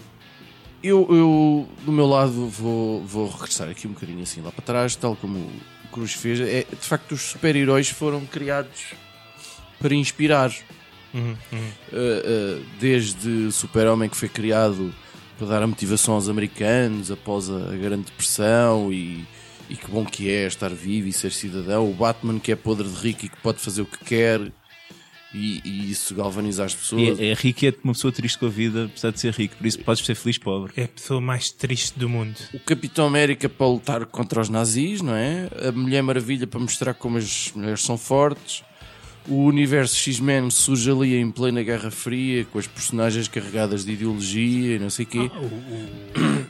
eu, 0.84 1.08
eu, 1.10 1.70
do 1.84 1.92
meu 1.92 2.06
lado, 2.06 2.48
vou, 2.48 3.04
vou 3.06 3.30
regressar 3.30 3.70
aqui 3.70 3.88
um 3.88 3.94
bocadinho 3.94 4.22
assim 4.22 4.42
lá 4.42 4.52
para 4.52 4.64
trás, 4.64 4.96
tal 4.96 5.16
como 5.16 5.40
o 5.40 5.88
Cruz 5.92 6.14
fez. 6.14 6.40
É, 6.40 6.66
de 6.70 6.86
facto, 6.88 7.14
os 7.14 7.22
super-heróis 7.22 7.90
foram 7.90 8.26
criados 8.26 8.94
para 9.80 9.94
inspirar. 9.96 10.52
Uhum, 11.14 11.36
uhum. 11.52 11.70
Uh, 11.94 12.60
uh, 12.60 12.66
desde 12.80 13.52
Super-Homem 13.52 14.10
que 14.10 14.18
foi 14.18 14.28
criado 14.28 14.94
para 15.38 15.48
dar 15.48 15.64
a 15.64 15.68
motivação 15.68 16.16
aos 16.16 16.30
americanos 16.30 17.12
após 17.12 17.50
a, 17.50 17.74
a 17.74 17.76
Grande 17.76 18.06
Depressão 18.06 18.92
e, 18.92 19.26
e 19.70 19.76
que 19.76 19.88
bom 19.88 20.06
que 20.06 20.30
é 20.30 20.48
estar 20.48 20.70
vivo 20.70 21.08
e 21.08 21.14
ser 21.14 21.32
cidadão. 21.32 21.90
O 21.90 21.94
Batman 21.94 22.40
que 22.40 22.52
é 22.52 22.56
podre 22.56 22.88
de 22.88 22.96
rico 22.96 23.26
e 23.26 23.30
que 23.30 23.38
pode 23.42 23.60
fazer 23.60 23.82
o 23.82 23.86
que 23.86 24.04
quer 24.04 24.52
e, 25.36 25.62
e 25.66 25.92
isso 25.92 26.16
galvaniza 26.16 26.64
as 26.64 26.74
pessoas. 26.74 27.20
E 27.20 27.24
é, 27.24 27.32
é 27.32 27.34
rico 27.34 27.66
e 27.66 27.68
é 27.68 27.74
uma 27.84 27.94
pessoa 27.94 28.12
triste 28.12 28.38
com 28.38 28.46
a 28.46 28.50
vida, 28.50 28.86
apesar 28.86 29.12
de 29.12 29.20
ser 29.20 29.34
rico. 29.34 29.56
Por 29.58 29.68
isso 29.68 29.80
podes 29.80 30.06
ser 30.06 30.16
feliz 30.16 30.38
pobre. 30.38 30.72
É 30.78 30.86
a 30.86 30.88
pessoa 30.88 31.20
mais 31.20 31.52
triste 31.52 32.00
do 32.00 32.08
mundo. 32.08 32.38
O 32.54 32.60
Capitão 32.60 33.06
América 33.06 33.50
para 33.50 33.68
lutar 33.68 34.06
contra 34.06 34.40
os 34.40 34.48
nazis, 34.48 35.02
não 35.02 35.14
é? 35.14 35.50
A 35.68 35.72
Mulher 35.74 36.02
Maravilha 36.02 36.48
para 36.48 36.60
mostrar 36.60 36.94
como 36.94 37.18
as 37.18 37.52
mulheres 37.54 37.82
são 37.82 37.98
fortes. 37.98 38.64
O 39.28 39.46
universo 39.46 39.96
X-Men 39.96 40.52
surge 40.52 40.90
ali 40.92 41.16
em 41.16 41.32
plena 41.32 41.64
Guerra 41.64 41.90
Fria, 41.90 42.46
com 42.46 42.60
as 42.60 42.68
personagens 42.68 43.28
carregadas 43.28 43.84
de 43.84 43.94
ideologia 43.94 44.76
e 44.76 44.80
não 44.80 44.90
sei 44.90 45.06
o 45.06 45.08
quê. 45.08 45.18
O, 45.20 45.46
o, 45.46 46.46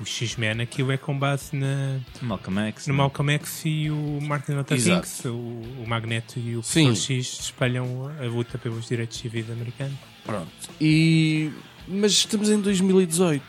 o 0.00 0.06
X-Men 0.06 0.62
aquilo 0.62 0.90
é 0.90 0.96
com 0.96 1.18
base 1.18 1.54
na, 1.54 2.00
Malcolm 2.22 2.60
X. 2.68 2.86
no 2.86 2.94
Malcolm 2.94 3.32
X 3.34 3.62
e 3.66 3.90
o 3.90 4.18
Martin 4.22 4.52
Luther 4.52 4.78
King. 4.82 5.28
O, 5.28 5.82
o 5.82 5.84
Magneto 5.86 6.38
e 6.38 6.56
o 6.56 6.62
Sim. 6.62 6.86
Professor 6.86 7.12
X 7.12 7.40
espalham 7.40 8.10
a 8.18 8.24
luta 8.24 8.56
pelos 8.56 8.88
direitos 8.88 9.18
civis 9.18 9.50
americanos. 9.50 9.98
Pronto. 10.24 10.50
E... 10.80 11.50
Mas 11.86 12.12
estamos 12.12 12.48
em 12.48 12.60
2018 12.60 13.42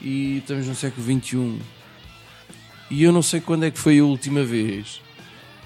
e 0.00 0.38
estamos 0.38 0.66
no 0.66 0.74
século 0.74 1.04
XXI. 1.04 1.60
E 2.90 3.02
eu 3.04 3.12
não 3.12 3.22
sei 3.22 3.40
quando 3.40 3.64
é 3.64 3.70
que 3.70 3.78
foi 3.78 4.00
a 4.00 4.04
última 4.04 4.42
vez 4.42 5.00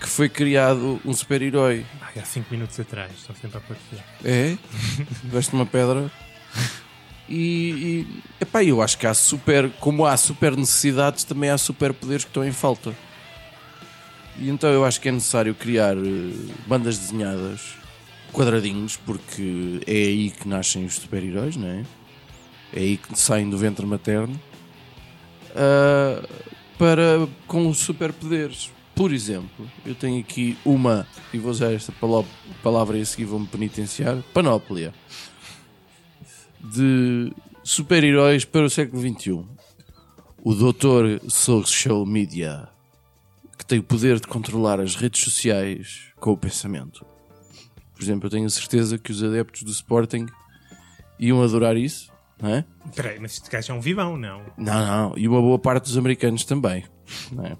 que 0.04 0.10
foi 0.10 0.28
criado 0.28 1.00
um 1.02 1.14
super-herói. 1.14 1.86
Ai, 1.98 2.20
há 2.20 2.24
5 2.26 2.48
minutos 2.50 2.78
atrás, 2.78 3.10
estão 3.16 3.34
sempre 3.34 3.56
a 3.56 3.60
aparecer. 3.60 4.04
É? 4.22 4.58
Veste 5.24 5.54
uma 5.54 5.64
pedra. 5.64 6.10
E, 7.26 7.36
e 7.38 8.22
epá, 8.38 8.62
eu 8.62 8.82
acho 8.82 8.98
que 8.98 9.06
há 9.06 9.14
super, 9.14 9.70
como 9.80 10.04
há 10.04 10.14
super 10.18 10.54
necessidades, 10.54 11.24
também 11.24 11.48
há 11.48 11.56
super 11.56 11.94
poderes 11.94 12.22
que 12.22 12.28
estão 12.28 12.44
em 12.44 12.52
falta. 12.52 12.94
E 14.38 14.50
então 14.50 14.68
eu 14.68 14.84
acho 14.84 15.00
que 15.00 15.08
é 15.08 15.12
necessário 15.12 15.54
criar 15.54 15.96
eh, 15.96 16.52
bandas 16.66 16.98
desenhadas, 16.98 17.62
quadradinhos, 18.30 18.98
porque 18.98 19.80
é 19.86 19.92
aí 19.92 20.30
que 20.30 20.46
nascem 20.46 20.84
os 20.84 20.96
super-heróis, 20.96 21.56
não 21.56 21.68
é? 21.68 21.82
É 22.74 22.80
aí 22.80 22.96
que 22.98 23.18
saem 23.18 23.48
do 23.48 23.56
ventre 23.56 23.86
materno. 23.86 24.38
ah, 25.56 26.22
para 26.76 27.26
com 27.46 27.72
superpoderes. 27.72 28.70
Por 28.94 29.12
exemplo, 29.12 29.68
eu 29.84 29.94
tenho 29.94 30.20
aqui 30.20 30.56
uma, 30.64 31.06
e 31.32 31.38
vou 31.38 31.50
usar 31.50 31.72
esta 31.72 31.92
palavra 32.62 32.96
e 32.96 33.02
a 33.02 33.06
seguir 33.06 33.24
vou-me 33.24 33.46
penitenciar, 33.46 34.22
panóplia 34.32 34.94
de 36.60 37.32
super-heróis 37.62 38.44
para 38.44 38.64
o 38.64 38.70
século 38.70 39.02
XXI. 39.02 39.44
O 40.42 40.54
Doutor 40.54 41.20
Social 41.28 42.06
Media, 42.06 42.68
que 43.58 43.66
tem 43.66 43.78
o 43.78 43.82
poder 43.82 44.20
de 44.20 44.28
controlar 44.28 44.78
as 44.78 44.94
redes 44.94 45.22
sociais 45.22 46.12
com 46.16 46.32
o 46.32 46.36
pensamento. 46.36 47.04
Por 47.94 48.02
exemplo, 48.02 48.26
eu 48.26 48.30
tenho 48.30 48.46
a 48.46 48.50
certeza 48.50 48.98
que 48.98 49.10
os 49.10 49.22
adeptos 49.22 49.62
do 49.62 49.70
Sporting 49.70 50.26
iam 51.18 51.42
adorar 51.42 51.76
isso, 51.76 52.12
não 52.40 52.50
é? 52.50 52.64
Espera 52.86 53.10
aí, 53.10 53.20
mas 53.20 53.32
este 53.32 53.50
gajo 53.50 53.72
é 53.72 53.74
um 53.74 53.80
vivão, 53.80 54.16
não? 54.16 54.42
Não, 54.56 54.86
não, 54.86 55.18
e 55.18 55.26
uma 55.26 55.40
boa 55.40 55.58
parte 55.58 55.84
dos 55.84 55.96
americanos 55.96 56.44
também, 56.44 56.84
não 57.32 57.44
é? 57.44 57.56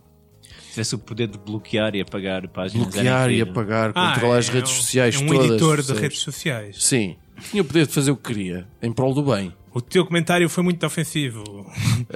Se 0.75 0.81
tivesse 0.81 0.95
o 0.97 0.99
poder 0.99 1.29
de 1.29 1.39
bloquear 1.39 1.95
e 1.95 2.01
apagar 2.01 2.49
páginas. 2.49 2.89
Bloquear 2.89 3.31
e 3.31 3.41
apagar, 3.41 3.93
controlar 3.93 4.39
as 4.39 4.49
é 4.49 4.53
redes 4.55 4.73
um- 4.73 4.75
sociais 4.75 5.15
é 5.15 5.19
um 5.21 5.27
todas. 5.29 5.47
editor 5.51 5.83
de 5.83 5.93
redes 5.93 6.19
sociais. 6.19 6.77
Sim, 6.85 7.15
tinha 7.49 7.63
o 7.63 7.65
poder 7.65 7.87
de 7.87 7.93
fazer 7.93 8.11
o 8.11 8.17
que 8.17 8.25
queria, 8.35 8.67
em 8.83 8.91
prol 8.93 9.15
do 9.15 9.23
bem. 9.23 9.55
O 9.73 9.81
teu 9.81 10.05
comentário 10.05 10.49
foi 10.49 10.65
muito 10.65 10.85
ofensivo. 10.85 11.45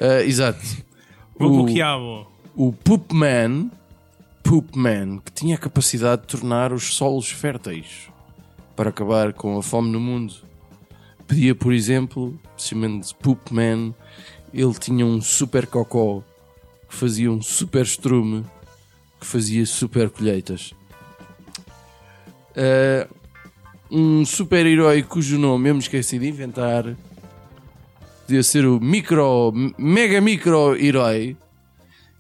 Ah, 0.01 0.23
exato. 0.25 0.59
Vou 1.39 1.53
O- 1.53 1.63
bloqueá-lo. 1.65 2.27
o 2.57 2.73
Poop 2.73 3.15
Man, 3.15 3.71
Poop 4.43 4.77
Man, 4.77 5.19
que 5.25 5.31
tinha 5.31 5.55
a 5.55 5.59
capacidade 5.59 6.23
de 6.23 6.27
tornar 6.29 6.73
os 6.73 6.95
solos 6.97 7.31
férteis 7.31 8.09
para 8.75 8.91
acabar 8.91 9.33
com 9.33 9.57
a 9.57 9.63
fome 9.63 9.89
no 9.89 10.01
mundo. 10.01 10.35
Pedia, 11.29 11.55
por 11.55 11.73
exemplo, 11.73 12.37
chamando-se 12.57 13.15
Poop 13.15 13.55
Man, 13.55 13.95
ele 14.53 14.75
tinha 14.75 15.07
um 15.07 15.21
super 15.21 15.65
cocó 15.67 16.25
que 16.89 16.95
fazia 16.95 17.31
um 17.31 17.43
super 17.43 17.83
estrume 17.83 18.45
que 19.21 19.27
fazia 19.27 19.67
super 19.67 20.11
colheitas. 20.11 20.73
Ah, 22.57 23.09
um 23.91 24.25
super-herói 24.25 25.03
cujo 25.03 25.39
nome 25.39 25.71
eu 25.71 25.75
me 25.75 25.81
esqueci 25.81 26.19
de 26.19 26.29
inventar 26.29 26.97
podia 28.29 28.43
ser 28.43 28.67
o 28.67 28.79
micro, 28.79 29.51
mega 29.79 30.21
micro-herói 30.21 31.35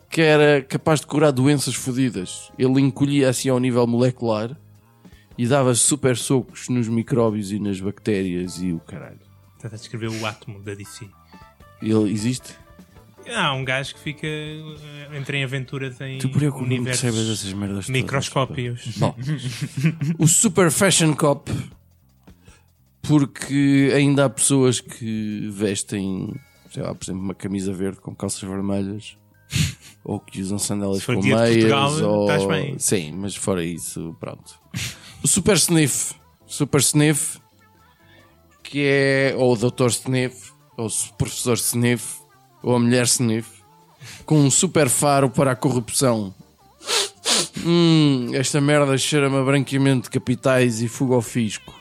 que 0.08 0.22
era 0.22 0.62
capaz 0.62 1.00
de 1.00 1.06
curar 1.06 1.30
doenças 1.30 1.74
fodidas. 1.74 2.50
Ele 2.58 2.80
encolhia 2.80 3.28
assim 3.28 3.50
ao 3.50 3.60
nível 3.60 3.86
molecular 3.86 4.58
e 5.36 5.46
dava 5.46 5.74
super 5.74 6.16
socos 6.16 6.70
nos 6.70 6.88
micróbios 6.88 7.52
e 7.52 7.58
nas 7.58 7.78
bactérias 7.78 8.62
e 8.62 8.72
o 8.72 8.80
caralho. 8.80 9.20
Estás 9.56 9.74
a 9.74 9.76
descrever 9.76 10.08
o 10.08 10.24
átomo 10.24 10.62
da 10.62 10.72
DC. 10.72 11.06
Ele 11.82 12.10
existe? 12.10 12.56
Há 13.34 13.52
um 13.52 13.64
gajo 13.64 13.94
que 13.94 14.00
fica 14.00 14.26
eh, 14.26 15.16
entra 15.16 15.36
em 15.36 15.44
aventuras 15.44 16.00
em 16.00 16.18
Tu 16.18 16.28
universos 16.28 17.00
saibas 17.00 17.28
essas 17.28 17.52
merdas 17.52 17.86
todas, 17.86 18.02
microscópios. 18.02 18.96
Bom, 18.96 19.14
o 20.18 20.26
Super 20.26 20.70
Fashion 20.70 21.14
Cop, 21.14 21.50
porque 23.02 23.92
ainda 23.94 24.26
há 24.26 24.30
pessoas 24.30 24.80
que 24.80 25.48
vestem, 25.50 26.34
sei 26.70 26.82
lá, 26.82 26.94
por 26.94 27.04
exemplo, 27.04 27.22
uma 27.22 27.34
camisa 27.34 27.72
verde 27.72 28.00
com 28.00 28.14
calças 28.14 28.40
vermelhas, 28.40 29.16
ou 30.04 30.20
que 30.20 30.40
usam 30.40 30.58
sandálias 30.58 31.04
com 31.04 31.20
meias, 31.20 31.36
Portugal, 31.36 32.02
ou... 32.02 32.48
bem. 32.48 32.78
Sim, 32.78 33.12
mas 33.12 33.34
fora 33.34 33.64
isso, 33.64 34.16
pronto. 34.20 34.58
O 35.22 35.28
Super 35.28 35.56
Sniff, 35.56 36.14
Super 36.46 36.80
Sniff, 36.80 37.38
que 38.62 38.82
é 38.84 39.34
ou 39.36 39.52
o 39.52 39.56
Dr. 39.56 39.88
Sniff, 39.88 40.52
ou 40.76 40.86
o 40.86 41.16
Professor 41.16 41.54
Sniff, 41.54 42.17
ou 42.62 42.74
a 42.74 42.78
Mulher 42.78 43.04
Sniff, 43.04 43.48
com 44.24 44.38
um 44.40 44.50
super 44.50 44.88
faro 44.88 45.28
para 45.30 45.52
a 45.52 45.56
corrupção. 45.56 46.34
Hum, 47.64 48.30
esta 48.34 48.60
merda 48.60 48.96
cheira-me 48.96 49.36
a 49.36 49.42
branqueamento 49.42 50.04
de 50.04 50.10
capitais 50.10 50.80
e 50.80 50.88
fuga 50.88 51.14
ao 51.14 51.22
fisco. 51.22 51.74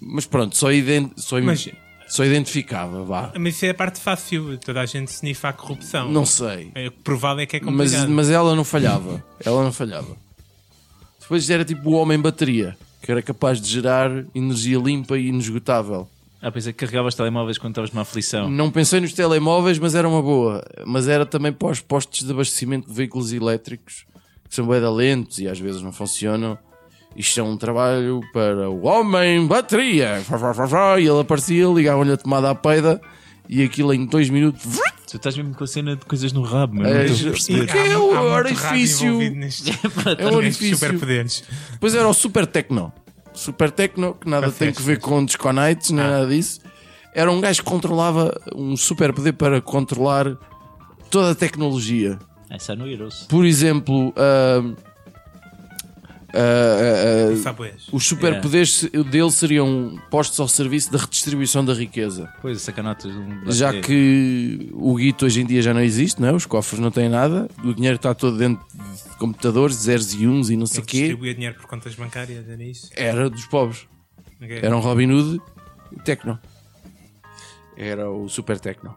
Mas 0.00 0.26
pronto, 0.26 0.56
só, 0.56 0.70
ident 0.72 1.12
só, 1.16 1.40
Mas- 1.40 1.68
só 2.08 2.24
identificava, 2.24 3.04
vá. 3.04 3.32
Mas 3.38 3.56
isso 3.56 3.66
é 3.66 3.70
a 3.70 3.74
parte 3.74 4.00
fácil. 4.00 4.58
Toda 4.58 4.80
a 4.80 4.86
gente 4.86 5.08
sniffa 5.08 5.48
a 5.48 5.52
corrupção. 5.52 6.10
Não 6.10 6.24
sei. 6.26 6.70
É, 6.74 6.90
provável 6.90 7.42
é 7.42 7.46
que 7.46 7.56
é 7.56 7.60
Mas, 7.60 7.68
complicado. 7.92 8.08
mas 8.10 8.30
ela 8.30 8.54
não 8.54 8.64
falhava. 8.64 9.22
Ela 9.44 9.62
não 9.64 9.72
falhava. 9.72 10.16
Depois 11.20 11.48
era 11.50 11.64
tipo 11.64 11.90
o 11.90 11.94
homem 11.94 12.18
bateria, 12.20 12.76
que 13.02 13.10
era 13.10 13.20
capaz 13.20 13.60
de 13.60 13.68
gerar 13.68 14.10
energia 14.34 14.78
limpa 14.78 15.18
e 15.18 15.28
inesgotável. 15.28 16.08
Ah, 16.42 16.50
pensei 16.52 16.72
que 16.72 16.78
carregavas 16.80 17.14
telemóveis 17.14 17.58
quando 17.58 17.72
estavas 17.72 17.90
numa 17.90 18.02
aflição. 18.02 18.48
Não 18.50 18.70
pensei 18.70 19.00
nos 19.00 19.12
telemóveis, 19.12 19.78
mas 19.78 19.94
era 19.94 20.06
uma 20.08 20.20
boa. 20.22 20.62
Mas 20.86 21.08
era 21.08 21.24
também 21.26 21.52
para 21.52 21.68
os 21.68 21.80
postos 21.80 22.22
de 22.24 22.30
abastecimento 22.30 22.88
de 22.88 22.94
veículos 22.94 23.32
elétricos, 23.32 24.04
que 24.48 24.54
são 24.54 24.66
bem 24.66 24.80
lentos 24.80 25.38
e 25.38 25.48
às 25.48 25.58
vezes 25.58 25.80
não 25.82 25.92
funcionam. 25.92 26.58
Isto 27.16 27.40
é 27.40 27.42
um 27.42 27.56
trabalho 27.56 28.20
para 28.32 28.68
o 28.68 28.84
homem 28.84 29.46
bateria. 29.46 30.22
E 31.00 31.06
ele 31.06 31.20
aparecia, 31.20 31.66
ligavam-lhe 31.66 32.12
a 32.12 32.16
tomada 32.18 32.50
à 32.50 32.54
peida 32.54 33.00
e 33.48 33.62
aquilo 33.62 33.94
em 33.94 34.04
dois 34.04 34.28
minutos. 34.28 34.62
Tu 35.10 35.16
estás 35.16 35.36
mesmo 35.36 35.54
com 35.54 35.64
a 35.64 35.66
cena 35.66 35.96
de 35.96 36.04
coisas 36.04 36.32
no 36.32 36.42
rabo, 36.42 36.74
meu. 36.74 36.84
É, 36.86 36.94
não 36.94 37.00
estou 37.04 37.14
a 37.14 37.18
ju- 37.18 37.30
perceber. 37.30 37.66
que 37.72 37.78
é 37.78 37.96
o 37.96 38.10
orifício? 38.34 39.06
É 39.22 39.26
um 39.28 39.30
nestes 39.30 39.74
orifício. 40.20 40.76
superpoderes. 40.76 41.44
Depois 41.72 41.94
era 41.94 42.06
o 42.06 42.12
Super 42.12 42.46
Tecno. 42.46 42.92
Super 43.36 43.70
Tecno, 43.70 44.14
que 44.14 44.28
nada 44.28 44.48
Para 44.48 44.56
tem 44.56 44.72
que 44.72 44.82
ver 44.82 44.98
com 44.98 45.24
Disconites, 45.24 45.90
nem 45.90 46.04
nada 46.04 46.26
disso. 46.26 46.60
Era 47.14 47.30
um 47.30 47.40
gajo 47.40 47.62
que 47.62 47.70
controlava 47.70 48.38
um 48.54 48.76
super 48.76 49.12
poder 49.12 49.32
para 49.32 49.60
controlar 49.60 50.36
toda 51.10 51.30
a 51.30 51.34
tecnologia. 51.34 52.18
Essa 52.50 52.72
é 52.72 52.76
no 52.76 52.86
Heroes. 52.86 53.26
Por 53.28 53.44
exemplo, 53.44 54.12
ah, 54.16 54.62
ah, 56.32 56.38
ah, 56.38 57.50
ah, 57.50 57.72
os 57.92 58.06
superpoderes 58.06 58.82
dele 59.10 59.30
seriam 59.30 60.00
postos 60.10 60.38
ao 60.40 60.48
serviço 60.48 60.90
da 60.90 60.98
redistribuição 60.98 61.64
da 61.64 61.72
riqueza. 61.72 62.32
Pois, 62.42 62.60
sacanotas. 62.62 63.12
Um 63.14 63.50
Já 63.50 63.80
que 63.80 64.70
o 64.72 64.96
guito 64.96 65.26
hoje 65.26 65.40
em 65.40 65.46
dia 65.46 65.62
já 65.62 65.72
não 65.72 65.80
existe, 65.80 66.20
não 66.20 66.28
é? 66.28 66.32
os 66.32 66.46
cofres 66.46 66.80
não 66.80 66.90
têm 66.90 67.08
nada, 67.08 67.48
o 67.64 67.72
dinheiro 67.72 67.96
está 67.96 68.14
todo 68.14 68.36
dentro 68.36 68.64
de 68.74 69.16
computadores, 69.16 69.76
zeros 69.76 70.14
e 70.14 70.26
uns 70.26 70.50
e 70.50 70.56
não 70.56 70.66
sei 70.66 70.82
o 70.82 70.86
quê. 70.86 70.98
distribuía 70.98 71.34
dinheiro 71.34 71.54
por 71.56 71.66
contas 71.66 71.94
bancárias, 71.94 72.48
era 72.48 72.62
isso? 72.62 72.90
Era 72.94 73.30
dos 73.30 73.46
pobres. 73.46 73.86
Ok. 74.42 74.58
Era 74.62 74.76
um 74.76 74.80
Robin 74.80 75.10
Hood 75.12 75.40
Tecno. 76.04 76.38
Era 77.76 78.10
o 78.10 78.28
Super 78.28 78.58
Tecno. 78.58 78.96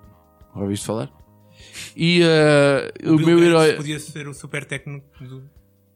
Ouviste 0.56 0.86
falar? 0.86 1.12
E 1.96 2.22
o, 3.06 3.18
Bill 3.18 3.28
meu 3.28 3.44
herói. 3.44 3.74
podia 3.74 4.00
ser 4.00 4.28
o 4.28 4.34
super 4.34 4.66
técnico 4.66 5.06
do, 5.20 5.42
do 5.42 5.50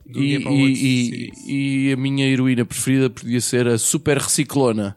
E, 0.07 0.35
e- 0.35 1.31
e- 1.47 1.87
e 1.89 1.93
a 1.93 1.97
minha 1.97 2.25
heroína 2.27 2.65
preferida 2.65 3.09
podia 3.09 3.39
ser 3.41 3.67
a 3.67 3.77
Super 3.77 4.17
Reciclona. 4.17 4.95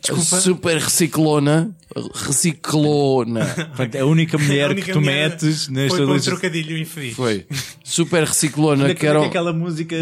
Desculpa. 0.00 0.36
A 0.36 0.40
Super 0.40 0.78
Reciclona. 0.78 1.76
Reciclona. 2.14 3.44
Portanto, 3.46 3.94
é 3.94 4.00
a 4.00 4.06
única 4.06 4.38
mulher 4.38 4.66
A 4.66 4.70
única 4.70 4.86
que 4.86 4.92
tu 4.92 5.00
mulher 5.00 5.30
metes 5.30 5.68
nesta 5.68 5.96
Foi 5.96 6.04
para 6.04 6.12
um 6.12 6.14
lista. 6.16 6.30
trocadilho 6.30 6.78
infeliz. 6.78 7.14
Foi. 7.14 7.46
Super 7.82 8.24
Reciclona, 8.24 8.94
que 8.94 9.06
era. 9.06 9.20
um- 9.20 9.24
aquela 9.24 9.52
música. 9.52 9.96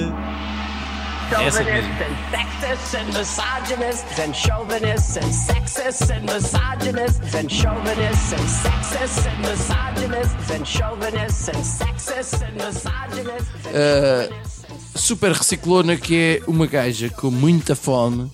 Essa 1.42 1.64
mesmo. 1.64 1.92
Chauvinists 1.94 2.04
and 2.04 2.16
sexists 2.30 2.94
and 2.94 3.12
misogynists 3.12 4.18
and 4.18 4.34
chauvinists 4.34 5.16
and 5.16 5.32
sexists 5.32 6.10
and 6.10 6.24
misogynists 6.24 7.34
and 7.34 7.50
chauvinists 7.50 8.32
and 8.32 8.48
sexists 8.48 9.26
and 9.26 9.40
misogynists 9.40 10.50
and 10.50 10.64
chauvinists 10.66 11.48
and 11.48 11.64
sexists 11.64 12.42
and 12.42 12.54
misogynists 12.56 13.50
and 13.66 13.74
Uh, 13.74 14.28
chauvinists 14.28 14.64
and 14.70 14.98
super 14.98 15.32
reciclona 15.32 15.96
que 15.96 16.14
é 16.16 16.50
uma 16.50 16.66
gaja 16.66 17.10
com 17.10 17.30
muita 17.30 17.74
fome 17.74 18.30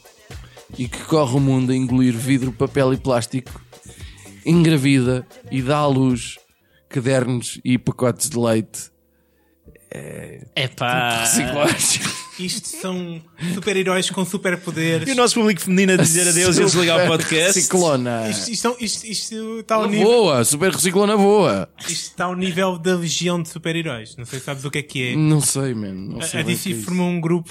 e 0.78 0.86
que 0.86 1.02
corre 1.04 1.36
o 1.36 1.40
mundo 1.40 1.72
a 1.72 1.76
engolir 1.76 2.12
vidro, 2.12 2.52
papel 2.52 2.92
e 2.92 2.96
plástico, 2.96 3.60
engravida 4.44 5.26
e 5.50 5.62
dá 5.62 5.78
à 5.78 5.86
luz 5.86 6.38
cadernos 6.88 7.60
e 7.64 7.78
pacotes 7.78 8.28
de 8.28 8.38
leite. 8.38 8.90
É 9.90 10.68
pá. 10.68 11.20
Reciclagem. 11.20 12.02
Isto 12.46 12.68
são 12.68 13.20
super-heróis 13.54 14.08
com 14.10 14.24
superpoderes. 14.24 15.08
E 15.08 15.12
o 15.12 15.14
nosso 15.16 15.34
público 15.34 15.60
feminino 15.60 15.92
a 15.92 15.96
dizer 15.96 16.26
adeus 16.28 16.56
e 16.58 16.62
a 16.62 16.64
desligar 16.64 17.04
o 17.04 17.06
podcast. 17.08 17.54
Reciclona. 17.58 18.28
Isto, 18.30 18.50
isto, 18.50 18.76
isto, 18.80 19.04
isto 19.06 19.58
está 19.60 19.74
ao 19.76 19.88
nível, 19.88 20.06
Voa, 20.06 20.44
super 20.44 20.72
reciclona 20.72 21.16
voa. 21.16 21.68
isto 21.80 21.90
está 21.92 22.24
ao 22.26 22.34
nível 22.36 22.78
da 22.78 22.96
legião 22.96 23.42
de 23.42 23.48
super-heróis. 23.48 24.16
Não 24.16 24.24
sei 24.24 24.38
se 24.38 24.44
sabes 24.44 24.64
o 24.64 24.70
que 24.70 24.78
é 24.78 24.82
que 24.82 25.08
é. 25.08 25.16
Não 25.16 25.40
sei, 25.40 25.74
man. 25.74 25.92
Não 25.92 26.18
A, 26.20 26.22
sei 26.22 26.42
DC 26.42 26.68
é 26.68 26.72
isso. 26.72 26.84
formou 26.84 27.08
um 27.08 27.20
grupo 27.20 27.50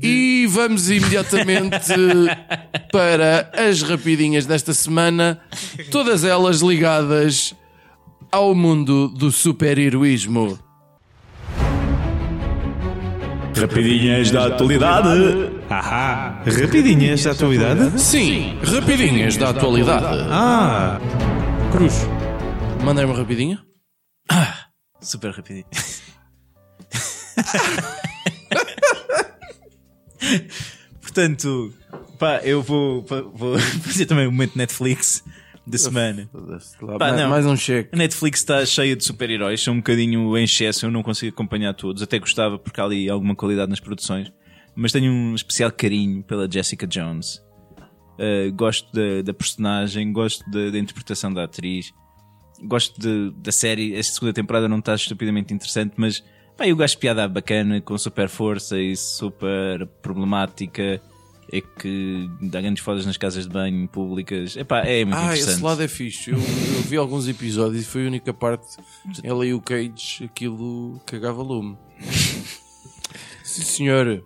E 0.00 0.46
vamos 0.48 0.88
imediatamente 0.90 1.86
para 2.92 3.50
as 3.56 3.82
rapidinhas 3.82 4.46
desta 4.46 4.72
semana, 4.72 5.40
todas 5.90 6.24
elas 6.24 6.60
ligadas 6.60 7.54
ao 8.30 8.54
mundo 8.54 9.08
do 9.08 9.32
super-heroísmo. 9.32 10.58
Rapidinhas 13.60 14.30
da 14.30 14.46
atualidade. 14.46 15.50
Ahá, 15.68 16.42
rapidinhas 16.44 17.24
da 17.24 17.32
atualidade. 17.32 18.00
Sim, 18.00 18.56
rapidinhas 18.62 19.36
da 19.36 19.50
atualidade. 19.50 20.28
Ah, 20.30 21.00
Cruz. 21.72 22.06
Mandei 22.84 23.04
uma 23.04 23.16
rapidinha? 23.16 23.60
Super 25.00 25.32
rapidinho. 25.32 25.66
Portanto, 31.02 31.74
pá, 32.18 32.40
eu 32.44 32.62
vou, 32.62 33.04
vou 33.34 33.58
fazer 33.82 34.06
também 34.06 34.28
o 34.28 34.30
momento 34.30 34.56
Netflix 34.56 35.24
da 35.70 35.78
semana. 35.78 36.30
Pá, 36.98 37.10
mais, 37.10 37.16
não. 37.16 37.30
mais 37.30 37.46
um 37.46 37.56
cheque. 37.56 37.90
A 37.92 37.96
Netflix 37.96 38.40
está 38.40 38.64
cheia 38.64 38.96
de 38.96 39.04
super-heróis, 39.04 39.62
são 39.62 39.74
um 39.74 39.78
bocadinho 39.78 40.36
em 40.36 40.44
excesso, 40.44 40.86
eu 40.86 40.90
não 40.90 41.02
consigo 41.02 41.32
acompanhar 41.32 41.74
todos, 41.74 42.02
até 42.02 42.18
gostava 42.18 42.58
porque 42.58 42.80
há 42.80 42.84
ali 42.84 43.08
alguma 43.08 43.34
qualidade 43.34 43.70
nas 43.70 43.80
produções, 43.80 44.32
mas 44.74 44.92
tenho 44.92 45.12
um 45.12 45.34
especial 45.34 45.70
carinho 45.72 46.22
pela 46.22 46.50
Jessica 46.50 46.86
Jones. 46.86 47.42
Uh, 48.20 48.52
gosto 48.52 48.90
da, 48.92 49.22
da 49.22 49.32
personagem, 49.32 50.12
gosto 50.12 50.48
da, 50.50 50.70
da 50.70 50.78
interpretação 50.78 51.32
da 51.32 51.44
atriz, 51.44 51.92
gosto 52.64 53.00
de- 53.00 53.30
da 53.40 53.52
série. 53.52 53.94
Esta 53.94 54.14
segunda 54.14 54.32
temporada 54.32 54.68
não 54.68 54.80
está 54.80 54.94
estupidamente 54.94 55.54
interessante, 55.54 55.92
mas 55.96 56.24
pá, 56.56 56.66
eu 56.66 56.74
gosto 56.74 56.94
de 56.94 57.00
piada 57.00 57.28
bacana, 57.28 57.80
com 57.80 57.96
super 57.96 58.28
força 58.28 58.76
e 58.80 58.96
super 58.96 59.86
problemática. 60.02 61.00
É 61.50 61.60
que 61.62 62.28
dá 62.42 62.60
grandes 62.60 62.82
fodas 62.82 63.06
nas 63.06 63.16
casas 63.16 63.46
de 63.46 63.52
banho 63.52 63.88
públicas. 63.88 64.54
Epá, 64.56 64.80
é 64.80 65.04
muito 65.04 65.16
Ah, 65.16 65.24
interessante. 65.26 65.50
esse 65.54 65.62
lado 65.62 65.82
é 65.82 65.88
fixe. 65.88 66.30
Eu, 66.30 66.36
eu 66.38 66.82
vi 66.82 66.96
alguns 66.98 67.26
episódios 67.26 67.82
e 67.82 67.86
foi 67.86 68.04
a 68.04 68.08
única 68.08 68.34
parte. 68.34 68.76
Ela 69.24 69.46
e 69.46 69.54
o 69.54 69.60
Cage, 69.60 70.24
aquilo 70.24 71.00
cagava 71.06 71.42
lume. 71.42 71.76
Sim, 73.44 73.62
senhor. 73.62 74.24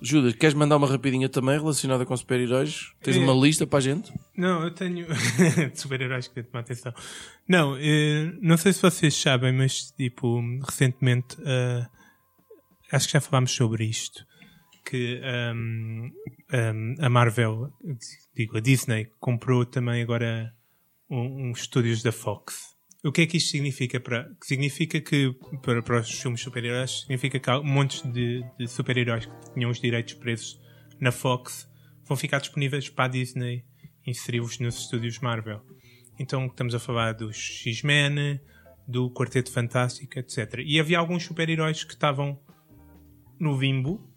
Judas, 0.00 0.34
queres 0.34 0.54
mandar 0.54 0.76
uma 0.76 0.86
rapidinha 0.86 1.28
também 1.28 1.58
relacionada 1.58 2.04
com 2.04 2.14
super-heróis? 2.16 2.92
Tens 3.02 3.16
É. 3.16 3.18
uma 3.18 3.32
lista 3.32 3.66
para 3.66 3.78
a 3.78 3.82
gente? 3.82 4.12
Não, 4.36 4.62
eu 4.62 4.70
tenho 4.70 5.06
de 5.72 5.80
super-heróis 5.80 6.28
que 6.28 6.42
tomar 6.42 6.60
atenção. 6.60 6.92
Não, 7.48 7.76
eh, 7.80 8.30
não 8.42 8.56
sei 8.58 8.72
se 8.74 8.82
vocês 8.82 9.14
sabem, 9.16 9.52
mas 9.54 9.90
tipo, 9.92 10.38
recentemente 10.68 11.36
eh, 11.44 11.86
acho 12.92 13.06
que 13.06 13.14
já 13.14 13.20
falámos 13.22 13.52
sobre 13.52 13.84
isto. 13.86 14.24
Que 14.88 15.20
ahm, 15.24 16.10
ahm, 16.52 16.94
a 17.00 17.08
Marvel, 17.10 17.72
digo, 18.34 18.56
a 18.56 18.60
Disney, 18.60 19.06
comprou 19.18 19.66
também 19.66 20.00
agora 20.00 20.54
um- 21.10 21.50
uns 21.50 21.60
estúdios 21.62 22.02
da 22.04 22.12
Fox. 22.12 22.76
O 23.04 23.10
que 23.10 23.22
é 23.22 23.26
que 23.26 23.36
isto 23.36 23.50
significa 23.50 23.98
para. 24.00 24.28
Significa 24.42 25.00
que 25.00 25.32
para, 25.62 25.82
para 25.82 26.00
os 26.00 26.10
filmes 26.20 26.40
super-heróis 26.40 27.00
significa 27.00 27.38
que 27.40 27.50
há 27.50 27.60
montes 27.62 28.02
de, 28.12 28.42
de 28.58 28.66
super-heróis 28.68 29.26
que 29.26 29.54
tinham 29.54 29.70
os 29.70 29.80
direitos 29.80 30.14
presos 30.14 30.60
na 31.00 31.10
Fox 31.12 31.68
vão 32.04 32.16
ficar 32.16 32.38
disponíveis 32.40 32.88
para 32.88 33.04
a 33.06 33.08
Disney 33.08 33.64
inseri-los 34.06 34.58
nos 34.60 34.78
estúdios 34.78 35.18
Marvel. 35.18 35.60
Então 36.18 36.46
estamos 36.46 36.74
a 36.74 36.78
falar 36.78 37.12
dos 37.12 37.36
X-Men, 37.36 38.40
do 38.88 39.10
Quarteto 39.10 39.50
Fantástico, 39.52 40.18
etc. 40.18 40.60
E 40.64 40.78
havia 40.80 40.98
alguns 40.98 41.24
super-heróis 41.24 41.82
que 41.84 41.92
estavam 41.94 42.40
no 43.38 43.58
limbo, 43.58 44.08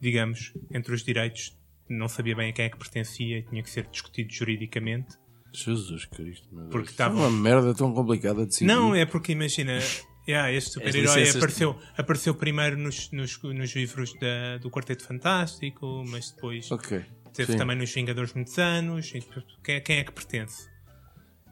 digamos, 0.00 0.52
entre 0.70 0.92
os 0.94 1.02
direitos. 1.02 1.56
Não 1.88 2.08
sabia 2.08 2.34
bem 2.34 2.50
a 2.50 2.52
quem 2.52 2.64
é 2.64 2.68
que 2.70 2.78
pertencia 2.78 3.38
e 3.38 3.42
tinha 3.42 3.62
que 3.62 3.68
ser 3.70 3.86
discutido 3.86 4.32
juridicamente. 4.32 5.16
Jesus 5.52 6.04
Cristo, 6.06 6.48
meu 6.50 6.62
Deus. 6.62 6.72
Porque 6.72 6.90
Isso 6.92 7.02
é 7.02 7.06
uma 7.06 7.30
merda 7.30 7.74
tão 7.74 7.92
complicada 7.94 8.40
de 8.40 8.46
decidir. 8.46 8.66
Não, 8.66 8.94
é 8.94 9.04
porque 9.06 9.32
imagina, 9.32 9.78
yeah, 10.26 10.50
este 10.50 10.70
super-herói 10.72 11.28
apareceu, 11.28 11.78
apareceu 11.96 12.34
primeiro 12.34 12.76
nos, 12.78 13.10
nos, 13.12 13.40
nos 13.42 13.74
livros 13.76 14.12
da- 14.18 14.56
do 14.58 14.70
Quarteto 14.70 15.04
Fantástico, 15.04 16.02
mas 16.08 16.30
depois 16.32 16.70
Ok. 16.72 17.04
teve 17.32 17.52
Sim. 17.52 17.58
também 17.58 17.76
nos 17.76 17.92
Vingadores 17.92 18.32
muitos 18.34 18.58
anos. 18.58 19.12
E 19.14 19.22
quem, 19.62 19.80
quem 19.82 19.98
é 19.98 20.04
que 20.04 20.10
pertence? 20.12 20.68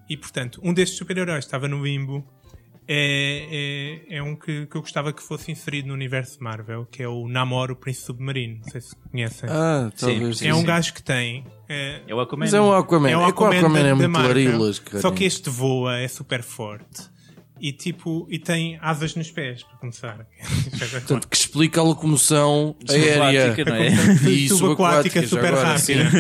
E 0.09 0.16
portanto, 0.16 0.61
um 0.64 0.74
destes 0.74 0.98
super-heróis 0.98 1.44
estava 1.44 1.68
no 1.68 1.85
limbo. 1.85 2.26
É, 2.88 4.02
é, 4.10 4.16
é 4.16 4.22
um 4.22 4.34
que, 4.34 4.66
que 4.66 4.76
eu 4.76 4.80
gostava 4.80 5.12
que 5.12 5.22
fosse 5.22 5.52
inserido 5.52 5.88
no 5.88 5.94
universo 5.94 6.42
Marvel, 6.42 6.84
que 6.90 7.02
é 7.02 7.08
o 7.08 7.28
Namor, 7.28 7.70
o 7.70 7.76
Príncipe 7.76 8.06
Submarino. 8.06 8.58
Não 8.64 8.70
sei 8.70 8.80
se 8.80 8.96
conhecem. 9.10 9.48
Ah, 9.48 9.90
talvez. 9.96 10.38
sim, 10.38 10.48
é 10.48 10.54
um 10.54 10.64
gajo 10.64 10.92
que 10.92 11.02
tem. 11.02 11.44
é, 11.68 12.02
É 12.06 12.14
o 12.14 12.20
Aquaman. 12.20 12.44
Mas 12.44 12.54
é 12.54 12.60
um 12.60 12.72
Aquaman. 12.72 13.08
é 13.08 13.12
É, 13.12 13.16
o 13.16 13.20
que 13.20 13.26
o 13.26 13.28
Aquaman, 13.28 13.58
Aquaman 13.58 13.82
da, 13.82 13.88
é 13.88 13.94
muito 13.94 14.12
larilas, 14.12 14.82
Só 15.00 15.10
que 15.10 15.24
este 15.24 15.48
voa, 15.48 15.96
é 15.98 16.08
super 16.08 16.42
forte. 16.42 17.12
E 17.60 17.72
tipo, 17.72 18.26
e 18.28 18.40
tem 18.40 18.76
asas 18.82 19.14
nos 19.14 19.30
pés, 19.30 19.62
para 19.62 19.78
começar. 19.78 20.26
Portanto, 20.90 21.28
que 21.28 21.36
explica 21.36 21.80
a 21.80 21.84
locomoção 21.84 22.74
aérea. 22.90 23.54
Subaquática, 23.54 23.64
não 23.70 23.76
é? 23.76 23.88
E 24.28 24.48
subaquática 24.48 25.22
subaquática, 25.22 25.28
super 25.28 25.54
rápida. 25.54 26.10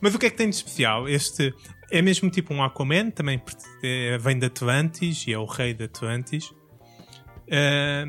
Mas 0.00 0.14
o 0.14 0.18
que 0.20 0.26
é 0.26 0.30
que 0.30 0.36
tem 0.36 0.48
de 0.48 0.54
especial? 0.54 1.08
Este 1.08 1.52
é 1.90 2.02
mesmo 2.02 2.28
tipo 2.30 2.52
um 2.54 2.62
Aquaman, 2.62 3.10
também 3.10 3.40
é- 3.82 4.18
vem 4.18 4.38
de 4.38 4.46
Atlantis 4.46 5.26
e 5.26 5.32
é 5.32 5.38
o 5.38 5.44
rei 5.44 5.72
de 5.74 5.84
Atlantis. 5.84 6.52
Ah, 7.50 8.06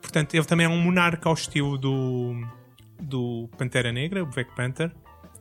portanto, 0.00 0.34
ele 0.34 0.44
também 0.44 0.66
é 0.66 0.68
um 0.68 0.80
monarca 0.80 1.28
ao 1.28 1.34
estilo 1.34 1.78
do, 1.78 2.34
do 3.00 3.48
Pantera 3.56 3.92
Negra, 3.92 4.22
o 4.22 4.26
Black 4.26 4.54
Panther, 4.54 4.92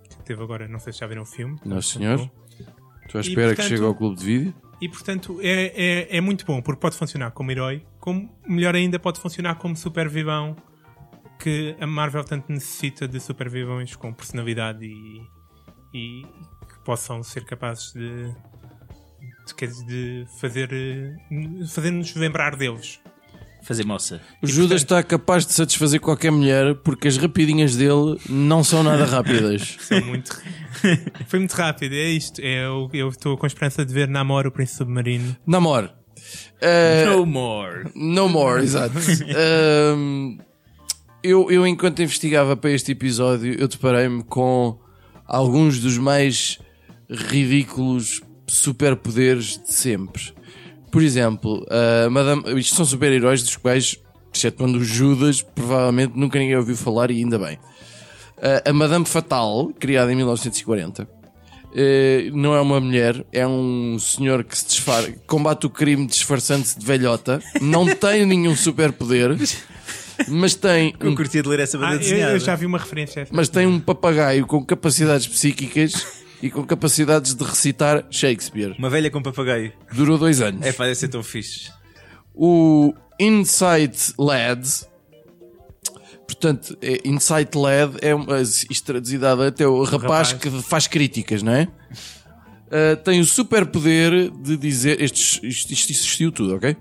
que 0.10 0.24
teve 0.24 0.42
agora, 0.44 0.68
não 0.68 0.80
sei 0.80 0.94
se 0.94 1.00
já 1.00 1.08
viram 1.08 1.24
o 1.24 1.26
filme. 1.26 1.58
Não, 1.66 1.82
senhor. 1.82 2.30
Estou 3.06 3.20
à 3.20 3.22
espera 3.22 3.48
portanto- 3.48 3.66
que 3.66 3.70
chegue 3.70 3.84
ao 3.86 3.96
clube 3.96 4.18
de 4.18 4.26
vídeo. 4.26 4.54
E 4.82 4.88
portanto 4.88 5.40
é, 5.42 5.74
é, 5.76 6.18
é 6.18 6.22
muito 6.22 6.46
bom, 6.46 6.62
porque 6.62 6.80
pode 6.80 6.96
funcionar 6.96 7.32
como 7.32 7.52
herói, 7.52 7.84
como 8.00 8.34
melhor 8.48 8.76
ainda 8.76 8.98
pode 8.98 9.20
funcionar 9.20 9.56
como 9.56 9.76
super 9.76 10.08
vilão, 10.08 10.56
que 11.38 11.76
a 11.82 11.88
Marvel 11.88 12.24
tanto 12.24 12.50
necessita 12.52 13.06
de 13.06 13.20
super 13.20 13.50
vilões 13.50 13.96
com 13.98 14.14
personalidade 14.14 14.86
e, 14.86 15.22
e 15.94 16.26
possam 16.90 17.22
ser 17.22 17.46
capazes 17.46 17.94
de, 17.94 18.34
de, 19.46 19.86
de 19.86 20.26
fazer 20.42 20.70
eh, 20.74 21.16
fazer-nos 21.68 22.16
lembrar 22.16 22.56
deles. 22.56 23.00
Fazer 23.62 23.86
moça. 23.86 24.20
O 24.42 24.48
Judas 24.48 24.82
está 24.82 25.04
capaz 25.04 25.46
de 25.46 25.54
satisfazer 25.54 26.00
qualquer 26.00 26.32
mulher 26.32 26.74
porque 26.78 27.08
as 27.08 27.16
rapidinhas 27.18 27.76
dele 27.76 28.18
não 28.28 28.64
são 28.64 28.82
nada 28.82 29.06
rápidas. 29.06 29.78
São 29.82 30.02
muito. 30.04 30.36
Foi 31.28 31.38
muito 31.38 31.52
rápido, 31.54 31.94
é 31.94 32.10
isto. 32.10 32.42
É, 32.42 32.66
eu 32.66 32.90
eu 32.92 33.10
estou 33.10 33.38
com 33.38 33.46
a 33.46 33.48
esperança 33.48 33.86
de 33.86 33.94
ver 33.94 34.08
Namor, 34.08 34.48
o 34.48 34.52
Príncipe 34.52 34.80
Submarino. 34.80 35.38
Namor. 35.46 35.92
Eh, 36.60 37.06
No 37.06 37.24
more. 37.24 37.92
No 37.94 38.28
more, 38.28 38.64
exato. 38.64 38.98
Ahm, 38.98 40.40
eu, 41.22 41.52
eu, 41.52 41.68
enquanto 41.68 42.02
investigava 42.02 42.58
para 42.58 42.72
este 42.72 42.94
episódio, 42.94 43.54
eu 43.60 43.68
deparei-me 43.68 44.24
com 44.24 44.80
alguns 45.28 45.80
dos 45.80 45.96
mais 46.00 46.58
ridículos 47.10 48.22
superpoderes 48.48 49.60
de 49.66 49.74
sempre. 49.74 50.34
Por 50.92 51.02
exemplo, 51.04 51.66
a 51.70 52.10
Madame, 52.10 52.60
isto 52.60 52.76
são 52.76 52.86
super-heróis 52.86 53.44
dos 53.44 53.56
quais, 53.58 53.98
excetuando 54.34 54.80
o 54.80 54.84
Judas, 54.84 55.42
provavelmente 55.42 56.14
nunca 56.16 56.40
ninguém 56.40 56.56
ouviu 56.58 56.76
falar 56.76 57.12
e 57.12 57.20
ainda 57.20 57.38
bem. 57.38 57.58
A- 58.42 58.70
a 58.70 58.74
Madame 58.74 59.06
Fatal, 59.06 59.72
criada 59.80 60.12
em 60.12 60.16
1940, 60.16 61.08
eh, 61.76 62.30
não 62.34 62.56
é 62.56 62.62
uma 62.62 62.80
mulher, 62.80 63.24
é 63.32 63.46
um 63.46 63.98
senhor 64.00 64.44
que 64.44 64.58
se 64.58 64.66
disfarça, 64.66 65.14
combate 65.28 65.68
o 65.68 65.70
crime 65.70 66.08
disfarçando-se 66.08 66.80
de 66.80 66.86
velhota, 66.86 67.40
não 67.62 67.86
tem 67.94 68.26
nenhum 68.26 68.56
superpoder, 68.56 69.38
mas 70.28 70.56
tem, 70.56 70.96
Eu 71.00 71.12
um, 71.12 71.16
curtia 71.16 71.44
de 71.44 71.50
ler 71.50 71.60
essa 71.60 71.78
banda 71.78 71.92
Ah, 71.92 71.96
eu, 71.96 72.00
desenhada. 72.00 72.32
eu 72.34 72.40
já 72.40 72.56
vi 72.56 72.66
uma 72.66 72.78
referência 72.80 73.28
mas 73.32 73.48
tem 73.48 73.68
um 73.68 73.80
papagaio 73.80 74.48
com 74.48 74.66
capacidades 74.66 75.28
psíquicas 75.28 75.94
e 76.42 76.50
com 76.50 76.64
capacidades 76.64 77.34
de 77.36 77.44
recitar 77.44 78.06
Shakespeare. 78.10 78.76
Uma 78.78 78.90
velha 78.90 79.10
com 79.12 79.22
papagaio. 79.22 79.74
Durou 79.94 80.18
dois 80.18 80.42
anos. 80.42 80.66
É, 80.66 80.72
parece 80.72 81.02
ser 81.02 81.08
tão 81.10 81.22
fixe. 81.24 81.72
O 82.34 82.94
Insight 83.20 84.14
Lads 84.18 84.88
Portanto, 86.26 86.78
é, 86.82 87.02
Insight 87.06 87.58
LED 87.58 87.98
é 88.02 88.14
uma, 88.14 88.40
isto 88.42 88.84
traduzido 88.86 89.26
até 89.26 89.68
o 89.68 89.82
rapaz, 89.84 90.32
rapaz. 90.32 90.34
que 90.34 90.50
faz 90.62 90.88
críticas, 90.88 91.42
não 91.42 91.52
é? 91.52 91.64
Uh, 92.68 92.96
tem 93.04 93.20
o 93.20 93.26
super 93.26 93.66
poder 93.66 94.30
de 94.30 94.56
dizer. 94.56 95.02
Estes, 95.02 95.40
isto, 95.42 95.74
isto 95.74 95.92
existiu 95.92 96.32
tudo, 96.32 96.56
ok? 96.56 96.78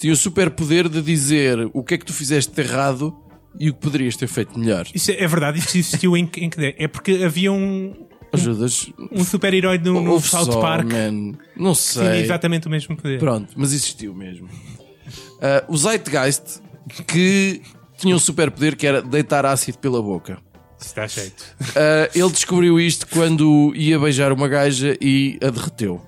Tem 0.00 0.10
o 0.10 0.16
super 0.16 0.50
poder 0.50 0.88
de 0.88 1.02
dizer 1.02 1.68
o 1.74 1.84
que 1.84 1.92
é 1.94 1.98
que 1.98 2.06
tu 2.06 2.12
fizeste 2.14 2.54
de 2.54 2.60
errado 2.62 3.14
e 3.60 3.68
o 3.68 3.74
que 3.74 3.80
poderias 3.80 4.16
ter 4.16 4.28
feito 4.28 4.58
melhor. 4.58 4.86
Isso 4.94 5.10
é 5.10 5.22
é 5.22 5.26
verdade, 5.28 5.58
isso 5.58 5.76
existiu 5.76 6.16
em, 6.16 6.26
que- 6.26 6.40
em 6.42 6.48
que 6.48 6.56
der? 6.56 6.74
É 6.78 6.88
porque 6.88 7.22
havia 7.22 7.52
um, 7.52 7.94
Ajudas? 8.40 8.90
um 9.12 9.24
super-herói 9.24 9.78
no, 9.78 10.00
no 10.00 10.20
South 10.20 10.44
só, 10.52 10.60
Park 10.60 10.86
man. 10.90 11.32
Não 11.56 11.72
que 11.72 11.82
tinha 11.82 12.12
sei. 12.12 12.20
exatamente 12.22 12.66
o 12.66 12.70
mesmo 12.70 12.96
poder. 12.96 13.18
Pronto, 13.18 13.52
mas 13.56 13.72
existiu 13.72 14.14
mesmo. 14.14 14.48
Uh, 14.48 15.64
o 15.68 15.76
Zeitgeist, 15.76 16.60
que 17.06 17.60
tinha 17.98 18.14
um 18.14 18.18
super 18.18 18.50
poder 18.50 18.76
que 18.76 18.86
era 18.86 19.02
deitar 19.02 19.44
ácido 19.46 19.78
pela 19.78 20.02
boca. 20.02 20.38
Está 20.80 21.06
jeito. 21.06 21.42
Uh, 21.60 22.10
ele 22.14 22.30
descobriu 22.30 22.78
isto 22.78 23.06
quando 23.08 23.72
ia 23.74 23.98
beijar 23.98 24.32
uma 24.32 24.46
gaja 24.46 24.96
e 25.00 25.38
a 25.42 25.48
derreteu. 25.50 26.02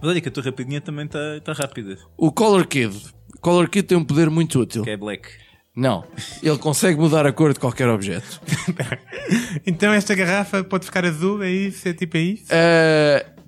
Mas 0.00 0.10
olha 0.10 0.20
que 0.20 0.28
a 0.28 0.32
tua 0.32 0.42
rapidinha 0.42 0.80
também 0.80 1.06
está 1.06 1.40
tá 1.44 1.52
rápida, 1.52 1.96
O 2.16 2.30
Color 2.32 2.66
Kid. 2.66 2.96
O 3.36 3.40
Color 3.40 3.68
Kid 3.68 3.86
tem 3.86 3.98
um 3.98 4.04
poder 4.04 4.30
muito 4.30 4.60
útil. 4.60 4.82
que 4.84 4.90
é 4.90 4.96
black. 4.96 5.28
Não, 5.74 6.04
ele 6.42 6.58
consegue 6.58 7.00
mudar 7.00 7.26
a 7.26 7.32
cor 7.32 7.52
de 7.54 7.58
qualquer 7.60 7.88
objeto. 7.88 8.40
Então 9.66 9.92
esta 9.92 10.14
garrafa 10.14 10.62
pode 10.64 10.84
ficar 10.84 11.04
azul, 11.04 11.42
é 11.42 11.50
isso? 11.50 11.88
É 11.88 11.92
tipo 11.94 12.16
é 12.16 12.20
isso? 12.20 12.44
Uh, 12.52 13.42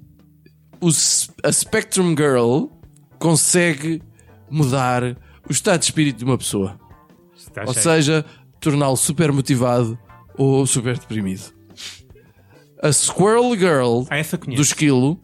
o 0.80 0.88
a 1.46 1.52
Spectrum 1.52 2.14
Girl 2.16 2.66
consegue 3.18 4.02
mudar 4.50 5.02
o 5.48 5.52
estado 5.52 5.80
de 5.80 5.86
espírito 5.86 6.18
de 6.18 6.24
uma 6.24 6.38
pessoa. 6.38 6.78
Está 7.36 7.62
Ou 7.62 7.72
jeito. 7.72 7.82
seja, 7.82 8.24
torná-lo 8.60 8.96
super 8.96 9.32
motivado 9.32 9.98
ou 10.38 10.66
super 10.66 10.98
deprimido. 10.98 11.52
A 12.82 12.92
Squirrel 12.92 13.56
Girl 13.56 14.04
Ah, 14.10 14.20
do 14.54 14.62
esquilo 14.62 15.20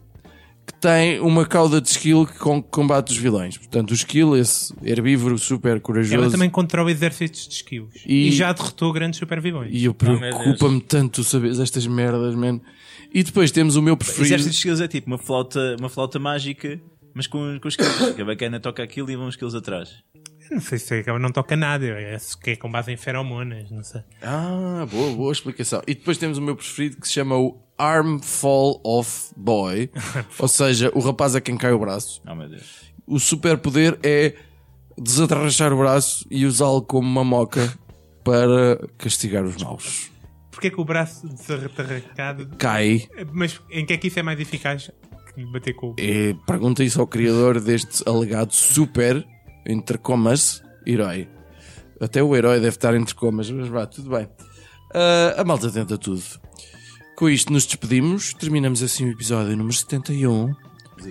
que 0.72 0.78
tem 0.80 1.18
uma 1.20 1.44
cauda 1.44 1.80
de 1.80 1.88
esquilo 1.88 2.26
que 2.26 2.38
com- 2.38 2.62
combate 2.62 3.10
os 3.10 3.16
vilões. 3.16 3.58
Portanto, 3.58 3.90
o 3.90 3.94
esquilo, 3.94 4.36
esse 4.36 4.72
herbívoro 4.84 5.36
super 5.38 5.80
corajoso. 5.80 6.14
Ela 6.14 6.30
também 6.30 6.48
controla 6.50 6.90
exércitos 6.90 7.48
de 7.48 7.54
esquilos. 7.54 7.94
E- 8.06 8.28
E, 8.28 8.32
já 8.32 8.52
derrotou 8.52 8.92
grandes 8.92 9.18
super-vilões. 9.18 9.70
E 9.72 9.84
eu 9.84 9.96
meu 10.02 10.18
preocupa-me 10.18 10.80
tanto 10.80 11.24
saber 11.24 11.50
estas 11.60 11.86
merdas, 11.86 12.34
man. 12.34 12.60
E 13.12 13.22
depois 13.22 13.50
temos 13.50 13.76
o 13.76 13.82
meu 13.82 13.96
preferido. 13.96 14.26
Exército 14.26 14.50
de 14.50 14.56
skills 14.56 14.80
é 14.80 14.88
tipo 14.88 15.06
uma 15.08 15.18
flauta, 15.18 15.76
uma 15.80 15.88
flauta 15.88 16.18
mágica, 16.18 16.80
mas 17.14 17.26
com, 17.26 17.58
com 17.60 17.68
skills. 17.68 18.14
Que 18.14 18.22
a 18.22 18.24
bacana 18.24 18.60
toca 18.60 18.82
aquilo 18.82 19.10
e 19.10 19.16
vão 19.16 19.26
os 19.26 19.34
skills 19.34 19.54
atrás. 19.54 19.90
Não 20.50 20.60
sei 20.60 20.78
se 20.78 21.04
ela 21.06 21.18
não 21.18 21.30
toca 21.30 21.56
nada. 21.56 21.86
É 21.86 22.16
que 22.42 22.50
é 22.50 22.56
com 22.56 22.70
base 22.70 22.90
em 22.92 22.96
feromonas, 22.96 23.70
não 23.70 23.84
sei. 23.84 24.02
Ah, 24.20 24.86
boa, 24.90 25.14
boa 25.14 25.32
explicação. 25.32 25.82
E 25.86 25.94
depois 25.94 26.18
temos 26.18 26.38
o 26.38 26.42
meu 26.42 26.56
preferido 26.56 26.96
que 27.00 27.06
se 27.06 27.14
chama 27.14 27.36
o 27.36 27.62
Arm 27.78 28.18
Fall 28.18 28.80
Off 28.84 29.32
Boy. 29.36 29.90
ou 30.38 30.48
seja, 30.48 30.90
o 30.94 31.00
rapaz 31.00 31.36
a 31.36 31.40
quem 31.40 31.56
cai 31.56 31.72
o 31.72 31.78
braço. 31.78 32.20
Oh 32.26 32.34
meu 32.34 32.48
Deus. 32.48 32.92
O 33.06 33.18
superpoder 33.20 33.98
é 34.02 34.34
desatarrachar 34.98 35.72
o 35.72 35.78
braço 35.78 36.26
e 36.30 36.44
usá-lo 36.44 36.82
como 36.82 37.08
uma 37.08 37.24
moca 37.24 37.72
para 38.24 38.88
castigar 38.98 39.44
os 39.44 39.56
maus. 39.62 40.10
Porquê 40.50 40.70
que 40.70 40.80
o 40.80 40.84
braço 40.84 41.28
desarracado... 41.28 42.50
Cai. 42.58 43.08
Mas 43.32 43.60
em 43.70 43.86
que 43.86 43.92
é 43.92 43.96
que 43.96 44.08
isso 44.08 44.18
é 44.18 44.22
mais 44.22 44.38
eficaz 44.38 44.90
que 45.32 45.44
bater 45.46 45.74
com 45.74 45.90
o... 45.90 45.94
E 45.98 46.34
pergunta 46.46 46.84
isso 46.84 47.00
ao 47.00 47.06
criador 47.06 47.60
deste 47.60 48.02
alegado 48.08 48.52
super, 48.52 49.24
entre 49.66 49.98
comas, 49.98 50.62
herói. 50.86 51.28
Até 52.00 52.22
o 52.22 52.34
herói 52.34 52.56
deve 52.56 52.76
estar 52.76 52.94
entre 52.94 53.14
comas, 53.14 53.50
mas 53.50 53.68
vá, 53.68 53.86
tudo 53.86 54.10
bem. 54.10 54.28
Ah, 54.94 55.34
a 55.38 55.44
malta 55.44 55.70
tenta 55.70 55.96
tudo. 55.98 56.22
Com 57.16 57.28
isto 57.28 57.52
nos 57.52 57.66
despedimos, 57.66 58.32
terminamos 58.34 58.82
assim 58.82 59.06
o 59.06 59.10
episódio 59.12 59.56
número 59.56 59.74
71. 59.74 60.54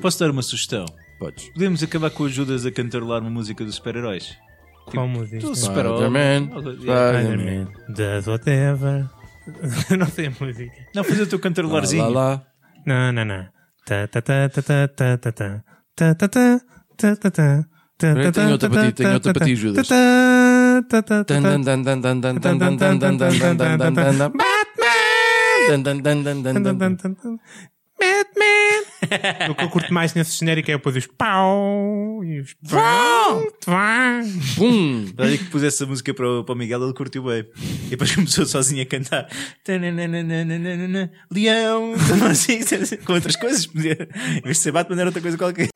Posso 0.02 0.20
dar 0.20 0.32
uma 0.32 0.42
sugestão? 0.42 0.86
Podes. 1.20 1.50
Podemos 1.50 1.84
acabar 1.84 2.10
com 2.10 2.24
o 2.24 2.30
Judas 2.30 2.66
a 2.66 2.72
cantarolar 2.72 3.22
uma 3.22 3.30
música 3.30 3.64
dos 3.64 3.76
super-heróis. 3.76 4.36
Qual 4.86 5.08
música? 5.08 5.40
Do. 5.40 5.56
Spider-Man. 5.56 6.50
Spider-Man. 6.80 7.68
Does 7.90 8.28
whatever. 8.28 9.10
não 9.98 10.06
a 10.08 10.44
música. 10.46 10.72
Não, 10.96 11.04
fazer 11.04 11.24
o 11.24 11.28
teu 11.28 11.38
Lá, 11.38 11.44
cantarolarzinho. 11.44 12.10
lá, 12.10 12.30
lá. 12.30 12.46
Não, 12.86 13.12
não, 13.12 13.26
não. 13.26 13.48
Ta 13.86 14.08
ta 14.08 14.22
ta 14.22 14.50
ta 14.50 14.62
ta 14.62 14.88
ta 14.88 15.18
ta 15.18 15.32
ta. 15.32 15.64
Ta 15.96 16.16
ta 16.16 16.28
ta 16.28 17.16
ta 17.16 17.32
ta 17.32 17.66
tenho 18.00 18.52
outra 18.52 18.70
para 18.70 18.86
ti, 18.88 18.94
tenho 18.94 19.14
outra 19.14 19.34
para 19.34 19.46
ti, 19.46 19.56
Judas. 19.56 19.88
Batman! 24.30 25.66
Batman! 28.00 29.50
O 29.52 29.56
que 29.56 29.64
eu 29.66 29.70
curto 29.70 29.94
mais 29.94 30.14
nesse 30.14 30.38
genérico 30.40 30.72
é 30.72 30.76
depois 30.76 30.96
os 30.96 31.06
pau 31.08 32.24
e 32.24 32.40
os 32.40 32.54
pau, 32.70 33.44
pum. 34.56 35.06
Daí 35.16 35.38
que 35.38 35.46
pus 35.46 35.64
essa 35.64 35.86
música 35.86 36.14
para, 36.14 36.26
o 36.26 36.56
Miguel, 36.56 36.84
ele 36.84 36.94
curtiu 36.94 37.24
bem. 37.24 37.46
E 37.88 37.90
depois 37.90 38.16
começou 38.16 38.46
sozinho 38.46 38.82
a 38.82 38.86
cantar 38.86 39.28
Leão, 41.30 41.94
assim, 42.32 42.60
com 43.06 43.14
outras 43.14 43.36
coisas. 43.36 43.68
Em 43.76 44.42
vez 44.42 44.58
de 44.58 44.64
ser 44.64 44.72
Batman, 44.72 45.02
era 45.02 45.10
outra 45.10 45.22
coisa 45.22 45.38
qualquer. 45.38 45.68